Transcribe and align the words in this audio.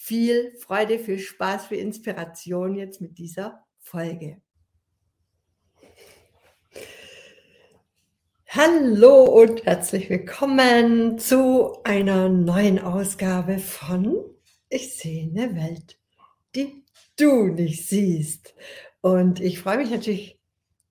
viel 0.00 0.56
Freude, 0.58 1.00
viel 1.00 1.18
Spaß, 1.18 1.66
viel 1.66 1.78
Inspiration 1.78 2.76
jetzt 2.76 3.00
mit 3.00 3.18
dieser 3.18 3.64
Folge. 3.80 4.40
Hallo 8.46 9.24
und 9.24 9.66
herzlich 9.66 10.08
willkommen 10.08 11.18
zu 11.18 11.82
einer 11.82 12.28
neuen 12.28 12.78
Ausgabe 12.78 13.58
von 13.58 14.16
Ich 14.68 14.96
sehe 14.96 15.24
eine 15.24 15.54
Welt, 15.56 15.98
die 16.54 16.84
du 17.16 17.48
nicht 17.48 17.88
siehst. 17.88 18.54
Und 19.00 19.40
ich 19.40 19.58
freue 19.58 19.78
mich 19.78 19.90
natürlich 19.90 20.40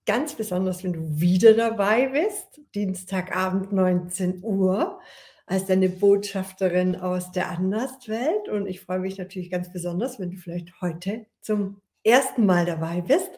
ganz 0.05 0.33
besonders, 0.33 0.83
wenn 0.83 0.93
du 0.93 1.19
wieder 1.19 1.53
dabei 1.53 2.09
bist, 2.09 2.59
Dienstagabend 2.75 3.71
19 3.71 4.43
Uhr 4.43 4.99
als 5.47 5.65
deine 5.65 5.89
Botschafterin 5.89 6.97
aus 6.97 7.31
der 7.31 7.49
Anderswelt. 7.49 8.49
Und 8.49 8.67
ich 8.67 8.81
freue 8.81 8.99
mich 8.99 9.17
natürlich 9.17 9.49
ganz 9.49 9.71
besonders, 9.71 10.19
wenn 10.19 10.29
du 10.29 10.37
vielleicht 10.37 10.79
heute 10.81 11.25
zum 11.41 11.81
ersten 12.03 12.45
Mal 12.45 12.65
dabei 12.65 13.01
bist. 13.01 13.31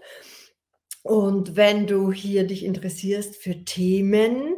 Und 1.03 1.55
wenn 1.55 1.87
du 1.87 2.11
hier 2.11 2.45
dich 2.45 2.65
interessierst 2.65 3.35
für 3.37 3.63
Themen, 3.63 4.55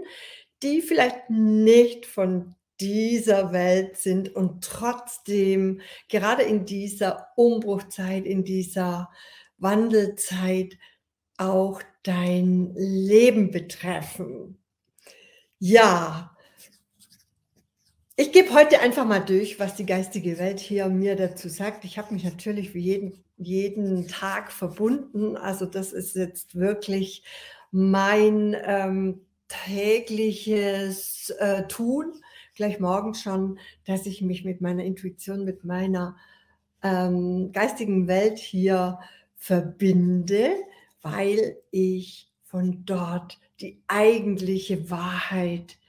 die 0.63 0.81
vielleicht 0.81 1.29
nicht 1.29 2.05
von 2.05 2.55
dieser 2.79 3.51
Welt 3.51 3.97
sind 3.97 4.33
und 4.33 4.63
trotzdem 4.63 5.81
gerade 6.09 6.43
in 6.43 6.65
dieser 6.65 7.27
Umbruchzeit, 7.35 8.25
in 8.25 8.43
dieser 8.43 9.11
Wandelzeit 9.57 10.77
auch 11.37 11.81
dein 12.03 12.73
Leben 12.75 13.51
betreffen. 13.51 14.57
Ja, 15.59 16.30
ich 18.21 18.31
gebe 18.31 18.53
heute 18.53 18.81
einfach 18.81 19.03
mal 19.03 19.19
durch, 19.19 19.59
was 19.59 19.73
die 19.73 19.85
geistige 19.85 20.37
Welt 20.37 20.59
hier 20.59 20.87
mir 20.89 21.15
dazu 21.15 21.49
sagt. 21.49 21.85
Ich 21.85 21.97
habe 21.97 22.13
mich 22.13 22.23
natürlich 22.23 22.75
wie 22.75 22.79
jeden, 22.79 23.23
jeden 23.35 24.07
Tag 24.07 24.51
verbunden. 24.51 25.35
Also 25.37 25.65
das 25.65 25.91
ist 25.91 26.15
jetzt 26.15 26.53
wirklich 26.53 27.23
mein 27.71 28.55
ähm, 28.63 29.21
tägliches 29.47 31.31
äh, 31.39 31.65
Tun. 31.67 32.13
Gleich 32.53 32.79
morgen 32.79 33.15
schon, 33.15 33.57
dass 33.87 34.05
ich 34.05 34.21
mich 34.21 34.45
mit 34.45 34.61
meiner 34.61 34.83
Intuition, 34.83 35.43
mit 35.43 35.63
meiner 35.65 36.15
ähm, 36.83 37.51
geistigen 37.51 38.07
Welt 38.07 38.37
hier 38.37 38.99
verbinde, 39.35 40.57
weil 41.01 41.57
ich 41.71 42.29
von 42.43 42.85
dort 42.85 43.39
die 43.61 43.81
eigentliche 43.87 44.91
Wahrheit 44.91 45.79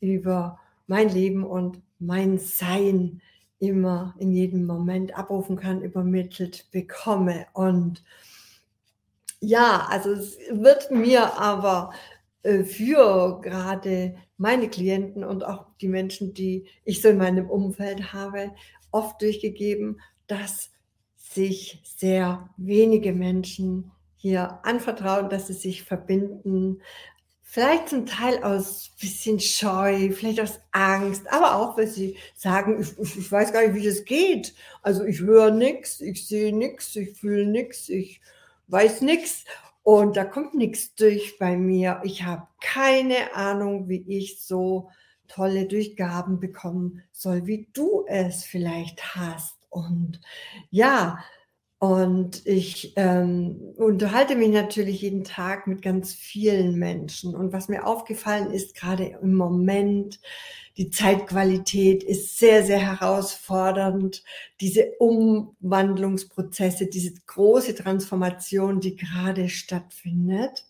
über 0.00 0.58
mein 0.92 1.08
Leben 1.08 1.42
und 1.42 1.80
mein 1.98 2.38
Sein 2.38 3.22
immer 3.58 4.14
in 4.18 4.30
jedem 4.30 4.66
Moment 4.66 5.16
abrufen 5.16 5.56
kann, 5.56 5.80
übermittelt 5.80 6.70
bekomme. 6.70 7.46
Und 7.54 8.04
ja, 9.40 9.86
also 9.88 10.10
es 10.12 10.36
wird 10.50 10.90
mir 10.90 11.38
aber 11.40 11.94
äh, 12.42 12.62
für 12.64 13.40
gerade 13.40 14.16
meine 14.36 14.68
Klienten 14.68 15.24
und 15.24 15.46
auch 15.46 15.64
die 15.80 15.88
Menschen, 15.88 16.34
die 16.34 16.66
ich 16.84 17.00
so 17.00 17.08
in 17.08 17.16
meinem 17.16 17.48
Umfeld 17.48 18.12
habe, 18.12 18.52
oft 18.90 19.22
durchgegeben, 19.22 19.98
dass 20.26 20.72
sich 21.16 21.80
sehr 21.84 22.50
wenige 22.58 23.14
Menschen 23.14 23.92
hier 24.16 24.58
anvertrauen, 24.62 25.30
dass 25.30 25.46
sie 25.46 25.54
sich 25.54 25.84
verbinden, 25.84 26.82
Vielleicht 27.52 27.90
zum 27.90 28.06
Teil 28.06 28.42
aus 28.42 28.92
bisschen 28.98 29.38
Scheu, 29.38 30.10
vielleicht 30.12 30.40
aus 30.40 30.58
Angst, 30.70 31.30
aber 31.30 31.56
auch, 31.56 31.76
weil 31.76 31.86
sie 31.86 32.16
sagen, 32.34 32.80
ich, 32.80 32.98
ich 33.18 33.30
weiß 33.30 33.52
gar 33.52 33.60
nicht, 33.60 33.74
wie 33.74 33.86
das 33.86 34.06
geht. 34.06 34.54
Also 34.80 35.04
ich 35.04 35.20
höre 35.20 35.50
nichts, 35.50 36.00
ich 36.00 36.26
sehe 36.26 36.56
nichts, 36.56 36.96
ich 36.96 37.18
fühle 37.18 37.46
nichts, 37.46 37.90
ich 37.90 38.22
weiß 38.68 39.02
nichts 39.02 39.44
und 39.82 40.16
da 40.16 40.24
kommt 40.24 40.54
nichts 40.54 40.94
durch 40.94 41.38
bei 41.38 41.54
mir. 41.58 42.00
Ich 42.04 42.22
habe 42.22 42.48
keine 42.62 43.34
Ahnung, 43.34 43.86
wie 43.86 44.02
ich 44.08 44.42
so 44.42 44.88
tolle 45.28 45.66
Durchgaben 45.66 46.40
bekommen 46.40 47.02
soll, 47.12 47.44
wie 47.44 47.68
du 47.74 48.06
es 48.06 48.44
vielleicht 48.44 49.14
hast. 49.14 49.58
Und 49.68 50.22
ja, 50.70 51.18
und 51.82 52.46
ich 52.46 52.92
ähm, 52.94 53.56
unterhalte 53.76 54.36
mich 54.36 54.50
natürlich 54.50 55.02
jeden 55.02 55.24
Tag 55.24 55.66
mit 55.66 55.82
ganz 55.82 56.14
vielen 56.14 56.76
Menschen. 56.76 57.34
Und 57.34 57.52
was 57.52 57.68
mir 57.68 57.88
aufgefallen 57.88 58.52
ist, 58.52 58.76
gerade 58.76 59.18
im 59.20 59.34
Moment, 59.34 60.20
die 60.76 60.90
Zeitqualität 60.90 62.04
ist 62.04 62.38
sehr, 62.38 62.62
sehr 62.62 62.78
herausfordernd. 62.78 64.22
Diese 64.60 64.92
Umwandlungsprozesse, 65.00 66.86
diese 66.86 67.14
große 67.26 67.74
Transformation, 67.74 68.78
die 68.78 68.94
gerade 68.94 69.48
stattfindet, 69.48 70.64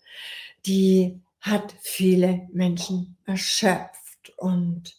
die 0.65 1.21
hat 1.43 1.75
viele 1.83 2.49
Menschen 2.55 3.19
erschöpft. 3.27 4.33
Und 4.39 4.97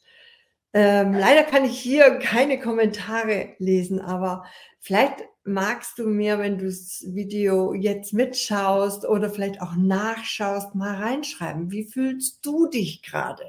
ähm, 0.73 1.13
leider 1.13 1.41
kann 1.41 1.65
ich 1.65 1.79
hier 1.79 2.19
keine 2.19 2.59
Kommentare 2.59 3.55
lesen, 3.57 3.99
aber 3.99 4.45
vielleicht 4.79 5.23
magst 5.45 5.99
du 5.99 6.07
mir, 6.07 6.39
wenn 6.39 6.57
du 6.57 6.65
das 6.65 7.03
Video 7.05 7.73
jetzt 7.73 8.13
mitschaust 8.13 9.05
oder 9.05 9.29
vielleicht 9.29 9.61
auch 9.61 9.75
nachschaust, 9.75 10.75
mal 10.75 10.95
reinschreiben. 10.95 11.71
Wie 11.71 11.83
fühlst 11.83 12.45
du 12.45 12.67
dich 12.67 13.01
gerade? 13.01 13.43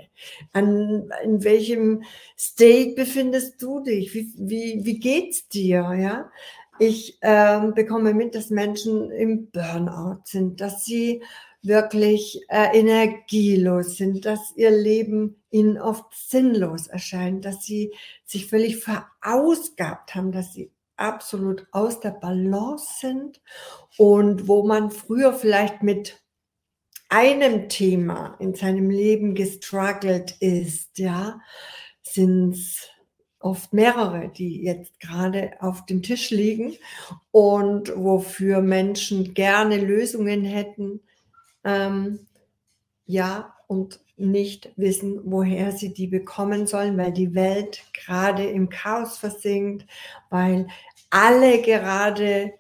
An, 0.52 1.10
in 1.22 1.44
welchem 1.44 2.02
State 2.36 2.94
befindest 2.94 3.62
du 3.62 3.80
dich? 3.80 4.12
Wie, 4.14 4.32
wie, 4.36 4.80
wie 4.84 4.98
geht's 4.98 5.48
dir? 5.48 5.94
Ja? 5.98 6.30
Ich 6.78 7.18
ähm, 7.22 7.74
bekomme 7.74 8.14
mit, 8.14 8.34
dass 8.34 8.50
Menschen 8.50 9.10
im 9.12 9.50
Burnout 9.50 10.22
sind, 10.24 10.60
dass 10.60 10.84
sie 10.84 11.22
wirklich 11.62 12.42
äh, 12.48 12.78
energielos 12.78 13.96
sind, 13.96 14.26
dass 14.26 14.52
ihr 14.56 14.70
Leben 14.70 15.42
ihnen 15.50 15.78
oft 15.78 16.04
sinnlos 16.12 16.88
erscheint, 16.88 17.44
dass 17.44 17.64
sie 17.64 17.92
sich 18.24 18.48
völlig 18.48 18.78
verausgabt 18.78 20.14
haben, 20.14 20.30
dass 20.30 20.52
sie 20.52 20.70
absolut 20.96 21.66
aus 21.72 22.00
der 22.00 22.10
Balance 22.10 22.86
sind 23.00 23.40
und 23.96 24.48
wo 24.48 24.66
man 24.66 24.90
früher 24.90 25.32
vielleicht 25.32 25.82
mit 25.82 26.22
einem 27.08 27.68
Thema 27.68 28.36
in 28.38 28.54
seinem 28.54 28.90
Leben 28.90 29.34
gestruggelt 29.34 30.36
ist, 30.40 30.98
ja, 30.98 31.40
sind 32.02 32.54
es 32.54 32.88
oft 33.38 33.72
mehrere, 33.72 34.30
die 34.30 34.62
jetzt 34.62 34.98
gerade 35.00 35.52
auf 35.60 35.84
dem 35.86 36.02
Tisch 36.02 36.30
liegen 36.30 36.74
und 37.30 37.94
wofür 37.94 38.62
Menschen 38.62 39.34
gerne 39.34 39.78
Lösungen 39.78 40.44
hätten, 40.44 41.00
ähm, 41.62 42.26
ja, 43.06 43.54
und 43.66 44.00
nicht 44.16 44.70
wissen, 44.76 45.20
woher 45.24 45.72
sie 45.72 45.92
die 45.92 46.06
bekommen 46.06 46.66
sollen, 46.66 46.96
weil 46.96 47.12
die 47.12 47.34
Welt 47.34 47.82
gerade 47.92 48.44
im 48.44 48.68
Chaos 48.68 49.18
versinkt, 49.18 49.86
weil 50.30 50.68
alle 51.10 51.62
gerade 51.62 52.54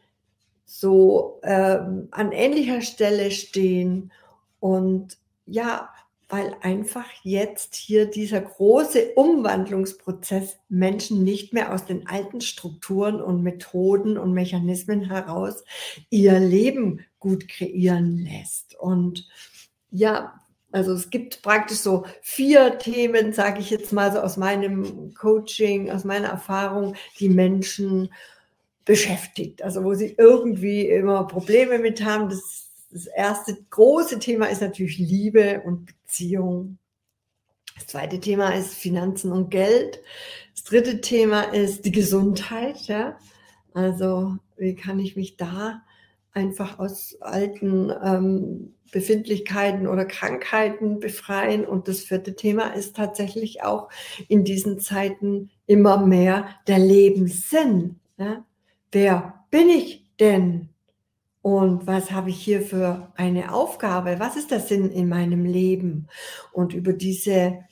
so 0.64 1.40
ähm, 1.44 2.08
an 2.10 2.32
ähnlicher 2.32 2.82
Stelle 2.82 3.30
stehen 3.30 4.10
und 4.58 5.18
ja, 5.46 5.90
weil 6.28 6.56
einfach 6.62 7.06
jetzt 7.22 7.74
hier 7.74 8.06
dieser 8.06 8.40
große 8.40 9.12
Umwandlungsprozess 9.14 10.56
Menschen 10.68 11.22
nicht 11.22 11.52
mehr 11.52 11.72
aus 11.72 11.84
den 11.84 12.08
alten 12.08 12.40
Strukturen 12.40 13.20
und 13.20 13.42
Methoden 13.42 14.18
und 14.18 14.32
Mechanismen 14.32 15.02
heraus 15.02 15.64
ihr 16.10 16.40
Leben 16.40 17.04
gut 17.20 17.46
kreieren 17.46 18.18
lässt. 18.18 18.74
Und 18.74 19.28
ja, 19.90 20.40
also 20.74 20.92
es 20.92 21.08
gibt 21.08 21.40
praktisch 21.42 21.78
so 21.78 22.04
vier 22.20 22.78
Themen, 22.78 23.32
sage 23.32 23.60
ich 23.60 23.70
jetzt 23.70 23.92
mal 23.92 24.12
so 24.12 24.18
aus 24.18 24.36
meinem 24.36 25.14
Coaching, 25.14 25.88
aus 25.92 26.02
meiner 26.02 26.28
Erfahrung, 26.28 26.96
die 27.20 27.28
Menschen 27.28 28.12
beschäftigt. 28.84 29.62
Also 29.62 29.84
wo 29.84 29.94
sie 29.94 30.16
irgendwie 30.18 30.88
immer 30.88 31.28
Probleme 31.28 31.78
mit 31.78 32.04
haben. 32.04 32.28
Das, 32.28 32.70
das 32.90 33.06
erste 33.06 33.56
große 33.70 34.18
Thema 34.18 34.46
ist 34.46 34.62
natürlich 34.62 34.98
Liebe 34.98 35.62
und 35.64 35.86
Beziehung. 35.86 36.78
Das 37.76 37.86
zweite 37.86 38.18
Thema 38.18 38.50
ist 38.50 38.74
Finanzen 38.74 39.30
und 39.30 39.50
Geld. 39.50 40.00
Das 40.56 40.64
dritte 40.64 41.00
Thema 41.00 41.42
ist 41.42 41.84
die 41.84 41.92
Gesundheit. 41.92 42.80
Ja? 42.88 43.16
Also 43.74 44.38
wie 44.56 44.74
kann 44.74 44.98
ich 44.98 45.14
mich 45.14 45.36
da 45.36 45.82
einfach 46.32 46.80
aus 46.80 47.16
alten 47.20 47.92
ähm, 48.02 48.74
Befindlichkeiten 48.94 49.88
oder 49.88 50.04
Krankheiten 50.04 51.00
befreien. 51.00 51.66
Und 51.66 51.88
das 51.88 52.00
vierte 52.00 52.36
Thema 52.36 52.68
ist 52.68 52.94
tatsächlich 52.94 53.64
auch 53.64 53.90
in 54.28 54.44
diesen 54.44 54.78
Zeiten 54.78 55.50
immer 55.66 55.98
mehr 55.98 56.48
der 56.68 56.78
Lebenssinn. 56.78 57.98
Ja? 58.16 58.44
Wer 58.92 59.44
bin 59.50 59.68
ich 59.68 60.06
denn? 60.20 60.68
Und 61.42 61.88
was 61.88 62.12
habe 62.12 62.30
ich 62.30 62.40
hier 62.40 62.62
für 62.62 63.12
eine 63.16 63.52
Aufgabe? 63.52 64.20
Was 64.20 64.36
ist 64.36 64.52
der 64.52 64.60
Sinn 64.60 64.92
in 64.92 65.08
meinem 65.08 65.44
Leben? 65.44 66.06
Und 66.52 66.72
über 66.72 66.92
diese 66.92 67.64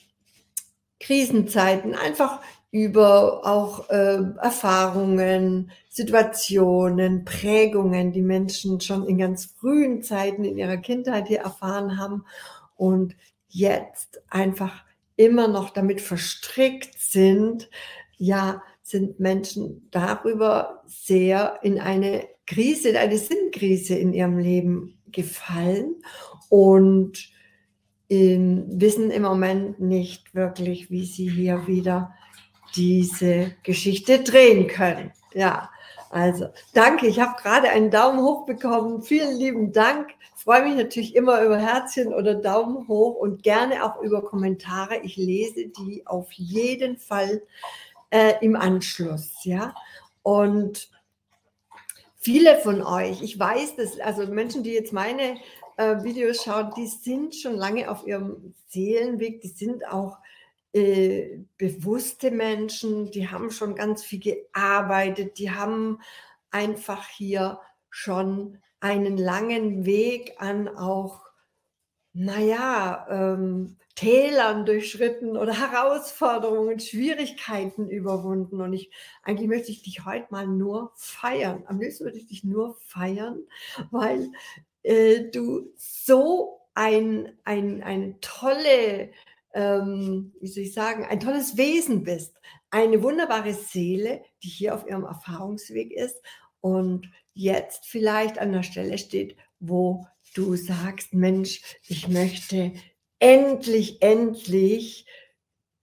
Krisenzeiten 0.99 1.95
einfach 1.95 2.41
über 2.73 3.47
auch 3.47 3.91
äh, 3.91 4.19
Erfahrungen, 4.41 5.71
Situationen, 5.91 7.25
Prägungen, 7.25 8.13
die 8.13 8.23
Menschen 8.23 8.81
schon 8.81 9.07
in 9.07 9.19
ganz 9.19 9.45
frühen 9.45 10.03
Zeiten 10.03 10.43
in 10.43 10.57
ihrer 10.57 10.79
Kindheit 10.79 11.29
hier 11.29 11.41
erfahren 11.41 11.99
haben 11.99 12.25
und 12.75 13.15
jetzt 13.49 14.23
einfach 14.31 14.85
immer 15.17 15.49
noch 15.49 15.69
damit 15.69 16.01
verstrickt 16.01 16.99
sind, 16.99 17.69
ja, 18.17 18.63
sind 18.83 19.21
Menschen 19.21 19.87
darüber 19.91 20.83
sehr 20.87 21.59
in 21.63 21.79
eine 21.79 22.27
Krise, 22.47 22.89
in 22.89 22.97
eine 22.97 23.19
Sinnkrise 23.19 23.97
in 23.97 24.15
ihrem 24.15 24.39
Leben 24.39 24.99
gefallen 25.11 25.97
und 26.49 27.31
in, 28.09 28.81
wissen 28.81 29.11
im 29.11 29.23
Moment 29.23 29.79
nicht 29.79 30.35
wirklich, 30.35 30.91
wie 30.91 31.05
sie 31.05 31.29
hier 31.29 31.67
wieder 31.67 32.15
diese 32.75 33.55
Geschichte 33.63 34.21
drehen 34.21 34.67
können. 34.67 35.13
Ja, 35.35 35.71
also 36.11 36.49
danke. 36.75 37.07
Ich 37.07 37.21
habe 37.21 37.41
gerade 37.41 37.71
einen 37.71 37.91
Daumen 37.91 38.21
hoch 38.21 38.45
bekommen. 38.45 39.03
Vielen 39.03 39.37
lieben 39.37 39.73
Dank. 39.73 40.11
Ich 40.37 40.45
freue 40.45 40.65
mich 40.65 40.77
natürlich 40.77 41.15
immer 41.15 41.43
über 41.43 41.57
Herzchen 41.57 42.13
oder 42.13 42.35
Daumen 42.35 42.89
hoch 42.89 43.17
und 43.17 43.43
gerne 43.43 43.85
auch 43.85 44.03
über 44.03 44.23
Kommentare. 44.23 44.99
Ich 44.99 45.17
lese 45.17 45.69
die 45.69 46.03
auf 46.07 46.31
jeden 46.33 46.99
Fall 46.99 47.43
äh, 48.11 48.35
im 48.41 48.57
Anschluss. 48.57 49.45
Ja, 49.45 49.75
und 50.23 50.91
viele 52.19 52.59
von 52.59 52.83
euch, 52.83 53.23
ich 53.23 53.39
weiß, 53.39 53.77
dass 53.77 53.99
also 54.01 54.27
Menschen, 54.27 54.63
die 54.63 54.73
jetzt 54.73 54.93
meine 54.93 55.37
äh, 55.77 56.03
Videos 56.03 56.45
schauen, 56.45 56.73
die 56.77 56.87
sind 56.87 57.35
schon 57.35 57.57
lange 57.57 57.91
auf 57.91 58.07
ihrem 58.07 58.55
Seelenweg, 58.69 59.41
die 59.41 59.49
sind 59.49 59.87
auch 59.89 60.19
äh, 60.73 61.39
bewusste 61.59 62.31
Menschen, 62.31 63.11
die 63.11 63.29
haben 63.29 63.51
schon 63.51 63.75
ganz 63.75 64.03
viel 64.03 64.21
gearbeitet, 64.21 65.39
die 65.39 65.51
haben 65.51 66.01
einfach 66.51 67.07
hier 67.09 67.61
schon 67.91 68.59
einen 68.81 69.17
langen 69.17 69.85
Weg 69.85 70.35
an 70.39 70.69
auch, 70.69 71.25
naja, 72.15 73.07
ähm, 73.09 73.77
Tälern 73.95 74.65
durchschritten 74.65 75.37
oder 75.37 75.53
Herausforderungen, 75.73 76.81
Schwierigkeiten 76.81 77.89
überwunden. 77.89 78.61
Und 78.61 78.73
ich, 78.73 78.91
eigentlich 79.23 79.49
möchte 79.49 79.71
ich 79.71 79.83
dich 79.83 80.05
heute 80.05 80.27
mal 80.31 80.47
nur 80.47 80.93
feiern. 80.97 81.65
Am 81.67 81.81
liebsten 81.81 82.05
würde 82.05 82.19
ich 82.19 82.27
dich 82.27 82.45
nur 82.45 82.77
feiern, 82.87 83.41
weil 83.91 84.33
äh, 84.83 85.31
du 85.31 85.73
so 85.77 86.61
ein, 86.75 87.39
ein, 87.45 87.83
eine 87.83 88.19
tolle 88.21 89.11
ähm, 89.55 90.33
wie 90.41 90.47
soll 90.47 90.65
ich 90.65 90.75
sagen, 90.75 91.05
ein 91.05 91.21
tolles 91.21 91.57
Wesen 91.57 92.05
bist, 92.05 92.37
eine 92.71 93.03
wunderbare 93.03 93.53
Seele, 93.53 94.23
die 94.43 94.49
hier 94.49 94.75
auf 94.75 94.87
ihrem 94.87 95.05
Erfahrungsweg 95.05 95.93
ist 95.93 96.17
und 96.61 97.11
jetzt 97.35 97.87
vielleicht 97.87 98.39
an 98.39 98.53
der 98.53 98.63
Stelle 98.63 98.99
steht, 98.99 99.37
wo 99.61 100.07
du 100.35 100.57
sagst, 100.57 101.13
Mensch, 101.13 101.61
ich 101.87 102.09
möchte 102.09 102.73
endlich, 103.19 104.03
endlich 104.03 105.07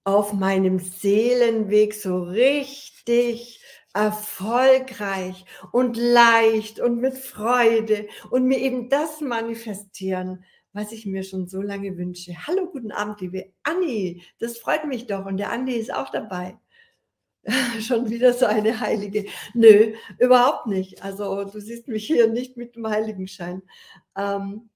auf 0.04 0.34
meinem 0.34 0.80
Seelenweg 0.80 1.94
so 1.94 2.24
richtig 2.24 3.62
erfolgreich 3.94 5.46
und 5.72 5.98
leicht 5.98 6.80
und 6.80 7.00
mit 7.00 7.18
Freude 7.18 8.08
und 8.30 8.46
mir 8.46 8.60
eben 8.60 8.90
das 8.90 9.22
manifestieren, 9.22 10.44
was 10.74 10.92
ich 10.92 11.06
mir 11.06 11.24
schon 11.24 11.48
so 11.48 11.62
lange 11.62 11.98
wünsche. 11.98 12.34
Hallo, 12.48 12.68
guten 12.68 12.92
Abend, 12.92 13.22
liebe 13.22 13.52
Anni. 13.64 14.24
Das 14.40 14.58
freut 14.58 14.86
mich 14.86 15.08
doch. 15.08 15.26
Und 15.26 15.38
der 15.38 15.52
Andi 15.52 15.74
ist 15.74 15.94
auch 15.94 16.10
dabei. 16.10 16.58
schon 17.82 18.10
wieder 18.10 18.34
so 18.34 18.46
eine 18.46 18.80
Heilige. 18.80 19.26
Nö, 19.54 19.94
überhaupt 20.18 20.68
nicht. 20.68 21.04
Also 21.04 21.44
du 21.46 21.60
siehst 21.60 21.88
mich 21.88 22.06
hier 22.06 22.28
nicht 22.28 22.58
mit 22.58 22.76
dem 22.76 22.88
Heiligenschein. 22.88 23.62
Ähm, 24.16 24.70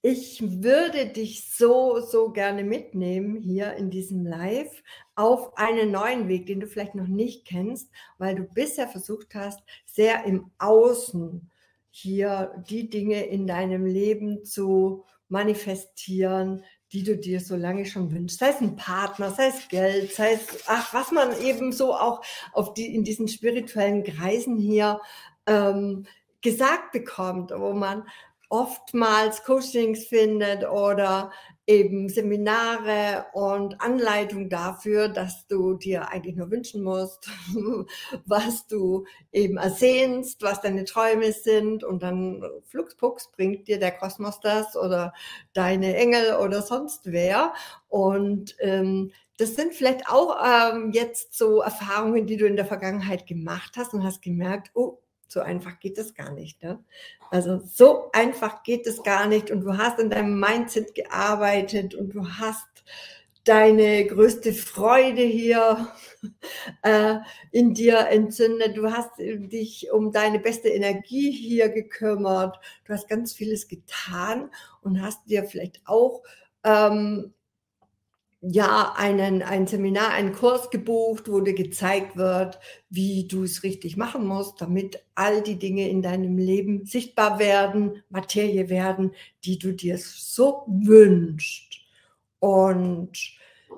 ich 0.00 0.62
würde 0.62 1.06
dich 1.06 1.50
so, 1.52 2.00
so 2.00 2.30
gerne 2.30 2.62
mitnehmen 2.62 3.36
hier 3.36 3.74
in 3.74 3.90
diesem 3.90 4.24
Live 4.24 4.82
auf 5.16 5.56
einen 5.56 5.90
neuen 5.90 6.28
Weg, 6.28 6.46
den 6.46 6.60
du 6.60 6.68
vielleicht 6.68 6.94
noch 6.94 7.08
nicht 7.08 7.44
kennst, 7.46 7.90
weil 8.16 8.36
du 8.36 8.44
bisher 8.44 8.86
versucht 8.86 9.34
hast, 9.34 9.60
sehr 9.86 10.24
im 10.24 10.50
Außen 10.58 11.50
hier 11.90 12.52
die 12.68 12.88
Dinge 12.88 13.26
in 13.26 13.46
deinem 13.46 13.86
Leben 13.86 14.44
zu 14.44 15.04
manifestieren, 15.28 16.64
die 16.92 17.02
du 17.02 17.16
dir 17.16 17.40
so 17.40 17.54
lange 17.54 17.84
schon 17.84 18.10
wünschst. 18.12 18.38
Sei 18.38 18.48
es 18.48 18.60
ein 18.60 18.76
Partner, 18.76 19.30
sei 19.30 19.48
es 19.48 19.68
Geld, 19.68 20.12
sei 20.12 20.32
es, 20.32 20.64
ach, 20.66 20.94
was 20.94 21.12
man 21.12 21.38
eben 21.40 21.72
so 21.72 21.94
auch 21.94 22.22
auf 22.52 22.74
die, 22.74 22.94
in 22.94 23.04
diesen 23.04 23.28
spirituellen 23.28 24.04
Kreisen 24.04 24.56
hier 24.56 25.00
ähm, 25.46 26.06
gesagt 26.40 26.92
bekommt, 26.92 27.50
wo 27.54 27.72
man 27.72 28.04
oftmals 28.48 29.44
Coachings 29.44 30.06
findet 30.06 30.66
oder 30.66 31.30
eben 31.68 32.08
Seminare 32.08 33.26
und 33.34 33.80
Anleitung 33.82 34.48
dafür, 34.48 35.08
dass 35.08 35.46
du 35.46 35.74
dir 35.74 36.08
eigentlich 36.08 36.34
nur 36.34 36.50
wünschen 36.50 36.82
musst, 36.82 37.28
was 38.24 38.66
du 38.66 39.04
eben 39.32 39.58
ersehnst, 39.58 40.42
was 40.42 40.62
deine 40.62 40.86
Träume 40.86 41.30
sind. 41.32 41.84
Und 41.84 42.02
dann 42.02 42.42
fluxpux 42.64 43.30
bringt 43.32 43.68
dir 43.68 43.78
der 43.78 43.92
Kosmos 43.92 44.40
das 44.40 44.76
oder 44.76 45.12
deine 45.52 45.94
Engel 45.94 46.36
oder 46.36 46.62
sonst 46.62 47.02
wer. 47.04 47.52
Und 47.88 48.56
ähm, 48.60 49.12
das 49.36 49.54
sind 49.54 49.74
vielleicht 49.74 50.08
auch 50.08 50.36
ähm, 50.42 50.90
jetzt 50.92 51.36
so 51.36 51.60
Erfahrungen, 51.60 52.26
die 52.26 52.38
du 52.38 52.46
in 52.46 52.56
der 52.56 52.66
Vergangenheit 52.66 53.26
gemacht 53.26 53.74
hast 53.76 53.92
und 53.92 54.04
hast 54.04 54.22
gemerkt, 54.22 54.70
oh, 54.72 55.00
so 55.28 55.40
einfach 55.40 55.78
geht 55.78 55.98
es 55.98 56.14
gar 56.14 56.32
nicht. 56.32 56.62
Ne? 56.62 56.82
Also 57.30 57.58
so 57.58 58.10
einfach 58.12 58.62
geht 58.62 58.86
es 58.86 59.02
gar 59.02 59.26
nicht 59.26 59.50
und 59.50 59.60
du 59.60 59.76
hast 59.76 59.98
in 59.98 60.10
deinem 60.10 60.40
Mindset 60.40 60.94
gearbeitet 60.94 61.94
und 61.94 62.14
du 62.14 62.26
hast 62.26 62.66
deine 63.44 64.04
größte 64.06 64.52
Freude 64.52 65.22
hier 65.22 65.88
äh, 66.82 67.16
in 67.50 67.74
dir 67.74 68.08
entzündet. 68.08 68.76
Du 68.76 68.90
hast 68.90 69.10
dich 69.18 69.90
um 69.92 70.12
deine 70.12 70.38
beste 70.38 70.68
Energie 70.68 71.30
hier 71.30 71.68
gekümmert. 71.68 72.58
Du 72.84 72.92
hast 72.92 73.08
ganz 73.08 73.32
vieles 73.32 73.68
getan 73.68 74.50
und 74.82 75.00
hast 75.02 75.28
dir 75.28 75.44
vielleicht 75.44 75.80
auch 75.86 76.22
ähm, 76.64 77.32
ja, 78.40 78.94
einen, 78.96 79.42
ein 79.42 79.66
Seminar, 79.66 80.10
einen 80.10 80.32
Kurs 80.32 80.70
gebucht, 80.70 81.28
wo 81.28 81.40
dir 81.40 81.54
gezeigt 81.54 82.16
wird, 82.16 82.60
wie 82.88 83.26
du 83.26 83.42
es 83.42 83.64
richtig 83.64 83.96
machen 83.96 84.24
musst, 84.24 84.60
damit 84.60 85.02
all 85.16 85.42
die 85.42 85.58
Dinge 85.58 85.88
in 85.88 86.02
deinem 86.02 86.38
Leben 86.38 86.84
sichtbar 86.84 87.40
werden, 87.40 88.02
Materie 88.10 88.68
werden, 88.68 89.12
die 89.44 89.58
du 89.58 89.72
dir 89.72 89.98
so 89.98 90.62
wünschst. 90.68 91.80
Und 92.38 93.10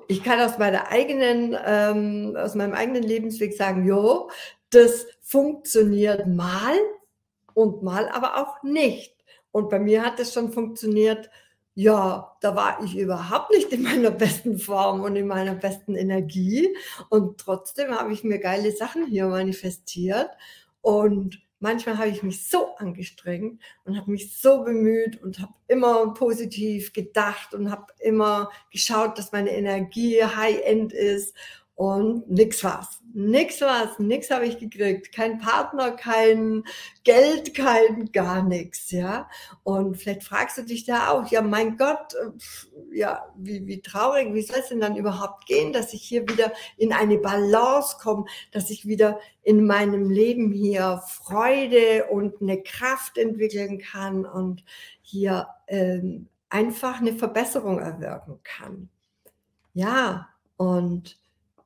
ich 0.07 0.23
kann 0.23 0.39
aus 0.39 0.59
meiner 0.59 0.89
eigenen, 0.89 1.57
ähm, 1.65 2.35
aus 2.37 2.53
meinem 2.53 2.73
eigenen 2.73 3.03
Lebensweg 3.03 3.53
sagen, 3.53 3.87
jo, 3.87 4.29
das 4.69 5.07
funktioniert 5.21 6.27
mal 6.27 6.75
und 7.55 7.81
mal 7.81 8.09
aber 8.09 8.37
auch 8.37 8.61
nicht. 8.61 9.15
Und 9.51 9.69
bei 9.69 9.79
mir 9.79 10.03
hat 10.03 10.19
es 10.19 10.33
schon 10.33 10.51
funktioniert, 10.51 11.29
ja, 11.73 12.35
da 12.41 12.55
war 12.55 12.83
ich 12.83 12.97
überhaupt 12.97 13.51
nicht 13.51 13.71
in 13.71 13.83
meiner 13.83 14.11
besten 14.11 14.57
Form 14.57 15.01
und 15.01 15.15
in 15.15 15.27
meiner 15.27 15.55
besten 15.55 15.95
Energie. 15.95 16.75
Und 17.09 17.39
trotzdem 17.39 17.91
habe 17.91 18.13
ich 18.13 18.23
mir 18.23 18.39
geile 18.39 18.71
Sachen 18.71 19.05
hier 19.07 19.27
manifestiert. 19.27 20.29
Und 20.81 21.41
manchmal 21.59 21.97
habe 21.97 22.09
ich 22.09 22.23
mich 22.23 22.49
so 22.49 22.75
angestrengt 22.75 23.61
und 23.85 23.97
habe 23.97 24.11
mich 24.11 24.37
so 24.37 24.63
bemüht 24.63 25.21
und 25.21 25.39
habe 25.39 25.53
immer 25.67 26.13
positiv 26.13 26.91
gedacht 26.91 27.53
und 27.53 27.71
habe 27.71 27.87
immer 27.99 28.49
geschaut, 28.71 29.17
dass 29.17 29.31
meine 29.31 29.51
Energie 29.51 30.21
high-end 30.23 30.91
ist. 30.91 31.35
Und 31.75 32.29
nix 32.29 32.63
war's. 32.63 33.01
Nix 33.13 33.59
war's, 33.61 33.97
nix 33.99 34.29
habe 34.29 34.45
ich 34.45 34.57
gekriegt. 34.57 35.11
Kein 35.11 35.39
Partner, 35.39 35.91
kein 35.91 36.63
Geld, 37.03 37.53
kein 37.55 38.11
gar 38.11 38.43
nichts, 38.43 38.91
ja. 38.91 39.29
Und 39.63 39.97
vielleicht 39.97 40.23
fragst 40.23 40.57
du 40.57 40.63
dich 40.63 40.85
da 40.85 41.09
auch, 41.09 41.27
ja, 41.31 41.41
mein 41.41 41.77
Gott, 41.77 42.13
äh, 42.13 42.97
ja, 42.97 43.25
wie, 43.35 43.65
wie 43.65 43.81
traurig, 43.81 44.33
wie 44.33 44.43
soll 44.43 44.59
es 44.59 44.69
denn 44.69 44.79
dann 44.79 44.95
überhaupt 44.95 45.45
gehen, 45.45 45.73
dass 45.73 45.93
ich 45.93 46.03
hier 46.03 46.21
wieder 46.29 46.53
in 46.77 46.93
eine 46.93 47.17
Balance 47.17 47.97
komme, 48.01 48.25
dass 48.51 48.69
ich 48.69 48.87
wieder 48.87 49.19
in 49.43 49.65
meinem 49.65 50.09
Leben 50.09 50.51
hier 50.51 51.01
Freude 51.07 52.05
und 52.11 52.41
eine 52.41 52.61
Kraft 52.61 53.17
entwickeln 53.17 53.79
kann 53.79 54.25
und 54.25 54.63
hier 55.01 55.47
ähm, 55.67 56.27
einfach 56.49 56.99
eine 56.99 57.13
Verbesserung 57.13 57.79
erwirken 57.79 58.39
kann. 58.43 58.89
Ja, 59.73 60.29
und 60.57 61.20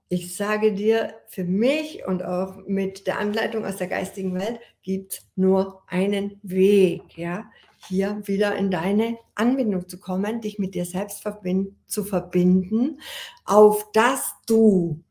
ich 0.07 0.35
sage 0.35 0.73
dir, 0.73 1.15
für 1.27 1.43
mich 1.43 2.05
und 2.05 2.23
auch 2.23 2.57
mit 2.67 3.07
der 3.07 3.19
Anleitung 3.19 3.65
aus 3.65 3.77
der 3.77 3.87
geistigen 3.87 4.35
Welt 4.35 4.59
gibt 4.83 5.13
es 5.13 5.27
nur 5.35 5.81
einen 5.87 6.39
Weg, 6.43 7.17
ja, 7.17 7.45
hier 7.87 8.21
wieder 8.25 8.55
in 8.55 8.71
deine 8.71 9.17
Anbindung 9.35 9.87
zu 9.87 9.99
kommen, 9.99 10.41
dich 10.41 10.59
mit 10.59 10.75
dir 10.75 10.85
selbst 10.85 11.21
verbind 11.21 11.75
zu 11.87 12.03
verbinden, 12.03 12.99
auf 13.45 13.91
dass 13.91 14.33
du 14.47 15.03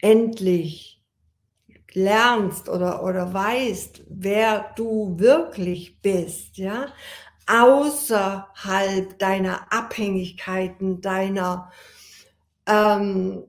endlich 0.00 1.02
lernst 1.92 2.68
oder, 2.68 3.02
oder 3.02 3.32
weißt, 3.32 4.04
wer 4.08 4.72
du 4.76 5.18
wirklich 5.18 6.00
bist, 6.00 6.58
ja, 6.58 6.88
außerhalb 7.48 9.18
deiner 9.18 9.72
Abhängigkeiten, 9.72 11.00
deiner 11.00 11.70
ähm, 12.66 13.44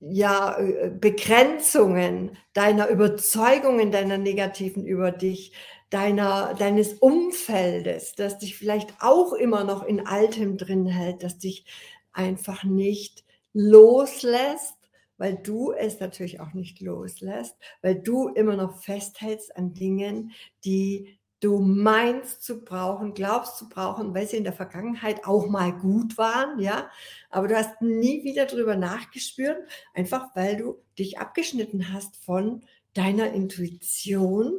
ja, 0.00 0.58
äh, 0.58 0.90
Begrenzungen, 0.90 2.36
deiner 2.54 2.88
Überzeugungen, 2.88 3.92
deiner 3.92 4.18
negativen 4.18 4.84
über 4.84 5.12
dich, 5.12 5.52
deiner, 5.90 6.54
deines 6.54 6.94
Umfeldes, 6.94 8.14
das 8.14 8.38
dich 8.38 8.56
vielleicht 8.56 8.94
auch 9.00 9.32
immer 9.32 9.64
noch 9.64 9.82
in 9.84 10.06
Altem 10.06 10.56
drin 10.56 10.86
hält, 10.86 11.22
das 11.22 11.38
dich 11.38 11.66
einfach 12.12 12.64
nicht 12.64 13.24
loslässt, 13.52 14.76
weil 15.18 15.36
du 15.36 15.72
es 15.72 16.00
natürlich 16.00 16.40
auch 16.40 16.54
nicht 16.54 16.80
loslässt, 16.80 17.56
weil 17.82 17.96
du 17.96 18.28
immer 18.28 18.56
noch 18.56 18.80
festhältst 18.82 19.54
an 19.56 19.74
Dingen, 19.74 20.32
die 20.64 21.19
du 21.40 21.58
meinst 21.58 22.42
zu 22.42 22.64
brauchen, 22.64 23.14
glaubst 23.14 23.56
zu 23.56 23.68
brauchen, 23.68 24.14
weil 24.14 24.26
sie 24.28 24.36
in 24.36 24.44
der 24.44 24.52
Vergangenheit 24.52 25.24
auch 25.24 25.48
mal 25.48 25.72
gut 25.72 26.18
waren, 26.18 26.58
ja, 26.60 26.90
aber 27.30 27.48
du 27.48 27.56
hast 27.56 27.80
nie 27.80 28.24
wieder 28.24 28.46
drüber 28.46 28.76
nachgespürt, 28.76 29.58
einfach 29.94 30.28
weil 30.36 30.58
du 30.58 30.82
dich 30.98 31.18
abgeschnitten 31.18 31.92
hast 31.92 32.16
von 32.16 32.62
deiner 32.94 33.32
Intuition 33.32 34.52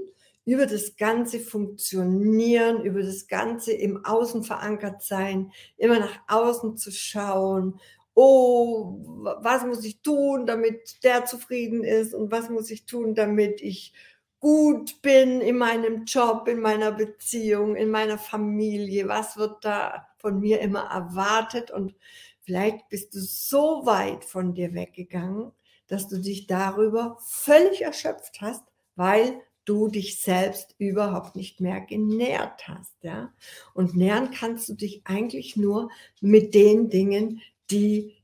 über 0.45 0.65
das 0.65 0.95
ganze 0.95 1.39
Funktionieren, 1.39 2.83
über 2.83 3.03
das 3.03 3.27
ganze 3.27 3.73
im 3.73 4.03
Außen 4.03 4.43
verankert 4.43 5.03
sein, 5.03 5.51
immer 5.77 5.99
nach 5.99 6.19
außen 6.27 6.77
zu 6.77 6.91
schauen. 6.91 7.79
Oh, 8.15 8.97
was 9.41 9.65
muss 9.65 9.85
ich 9.85 10.01
tun, 10.01 10.45
damit 10.45 11.03
der 11.03 11.25
zufrieden 11.25 11.83
ist 11.83 12.13
und 12.13 12.31
was 12.31 12.49
muss 12.49 12.71
ich 12.71 12.85
tun, 12.85 13.13
damit 13.15 13.61
ich 13.61 13.93
gut 14.41 15.01
bin 15.03 15.39
in 15.39 15.57
meinem 15.57 16.03
Job, 16.05 16.47
in 16.47 16.59
meiner 16.59 16.91
Beziehung, 16.91 17.75
in 17.75 17.89
meiner 17.91 18.17
Familie, 18.17 19.07
was 19.07 19.37
wird 19.37 19.63
da 19.63 20.07
von 20.17 20.39
mir 20.39 20.59
immer 20.59 20.81
erwartet? 20.91 21.71
Und 21.71 21.95
vielleicht 22.41 22.89
bist 22.89 23.13
du 23.13 23.19
so 23.19 23.85
weit 23.85 24.25
von 24.25 24.53
dir 24.53 24.73
weggegangen, 24.73 25.51
dass 25.87 26.07
du 26.07 26.19
dich 26.19 26.47
darüber 26.47 27.17
völlig 27.21 27.83
erschöpft 27.83 28.41
hast, 28.41 28.63
weil 28.95 29.39
du 29.65 29.89
dich 29.89 30.19
selbst 30.19 30.73
überhaupt 30.79 31.35
nicht 31.35 31.61
mehr 31.61 31.79
genährt 31.79 32.67
hast, 32.67 32.95
ja? 33.03 33.31
Und 33.75 33.95
nähern 33.95 34.31
kannst 34.31 34.67
du 34.69 34.73
dich 34.73 35.01
eigentlich 35.05 35.55
nur 35.55 35.91
mit 36.19 36.55
den 36.55 36.89
Dingen, 36.89 37.41
die 37.69 38.15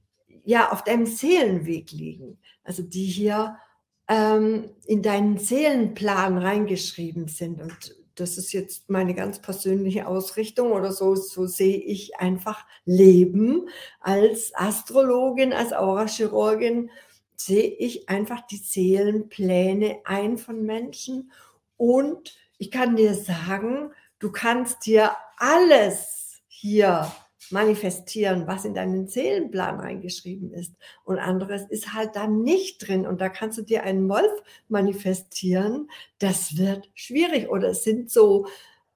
ja 0.44 0.72
auf 0.72 0.84
deinem 0.84 1.06
Seelenweg 1.06 1.92
liegen, 1.92 2.40
also 2.64 2.82
die 2.82 3.06
hier 3.06 3.60
ähm, 4.08 4.70
in 4.86 5.02
deinen 5.02 5.38
Seelenplan 5.38 6.38
reingeschrieben 6.38 7.28
sind. 7.28 7.62
Und 7.62 7.96
das 8.16 8.38
ist 8.38 8.52
jetzt 8.52 8.90
meine 8.90 9.14
ganz 9.14 9.40
persönliche 9.40 10.08
Ausrichtung 10.08 10.72
oder 10.72 10.92
so, 10.92 11.16
so 11.16 11.46
sehe 11.46 11.78
ich 11.78 12.18
einfach 12.20 12.66
Leben 12.86 13.70
als 14.00 14.54
Astrologin, 14.56 15.54
als 15.54 15.74
Aurachirurgin, 15.74 16.90
sehe 17.36 17.70
ich 17.70 18.10
einfach 18.10 18.42
die 18.48 18.58
Seelenpläne 18.58 20.00
ein 20.06 20.38
von 20.38 20.64
Menschen. 20.64 21.32
Und 21.76 22.36
ich 22.58 22.72
kann 22.72 22.96
dir 22.96 23.14
sagen, 23.14 23.92
du 24.20 24.32
kannst 24.32 24.86
dir 24.88 25.12
alles 25.38 26.42
hier 26.48 27.12
manifestieren, 27.52 28.48
was 28.48 28.66
in 28.66 28.74
deinen 28.74 29.08
Seelenplan 29.08 29.80
reingeschrieben 29.80 30.52
ist. 30.54 30.76
Und 31.04 31.20
anderes 31.20 31.64
ist 31.70 31.94
halt 31.94 32.16
da 32.16 32.28
nicht 32.28 32.88
drin. 32.88 33.08
Und 33.08 33.22
da 33.22 33.30
kannst 33.30 33.58
du 33.58 33.62
dir 33.64 33.84
einen 33.84 34.08
Wolf 34.10 34.32
manifestieren. 34.68 35.90
Das 36.20 36.58
wird 36.58 36.90
schwierig. 36.94 37.50
Oder 37.50 37.70
es 37.70 37.84
sind 37.84 38.12
so 38.12 38.48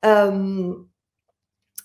ähm, 0.01 0.90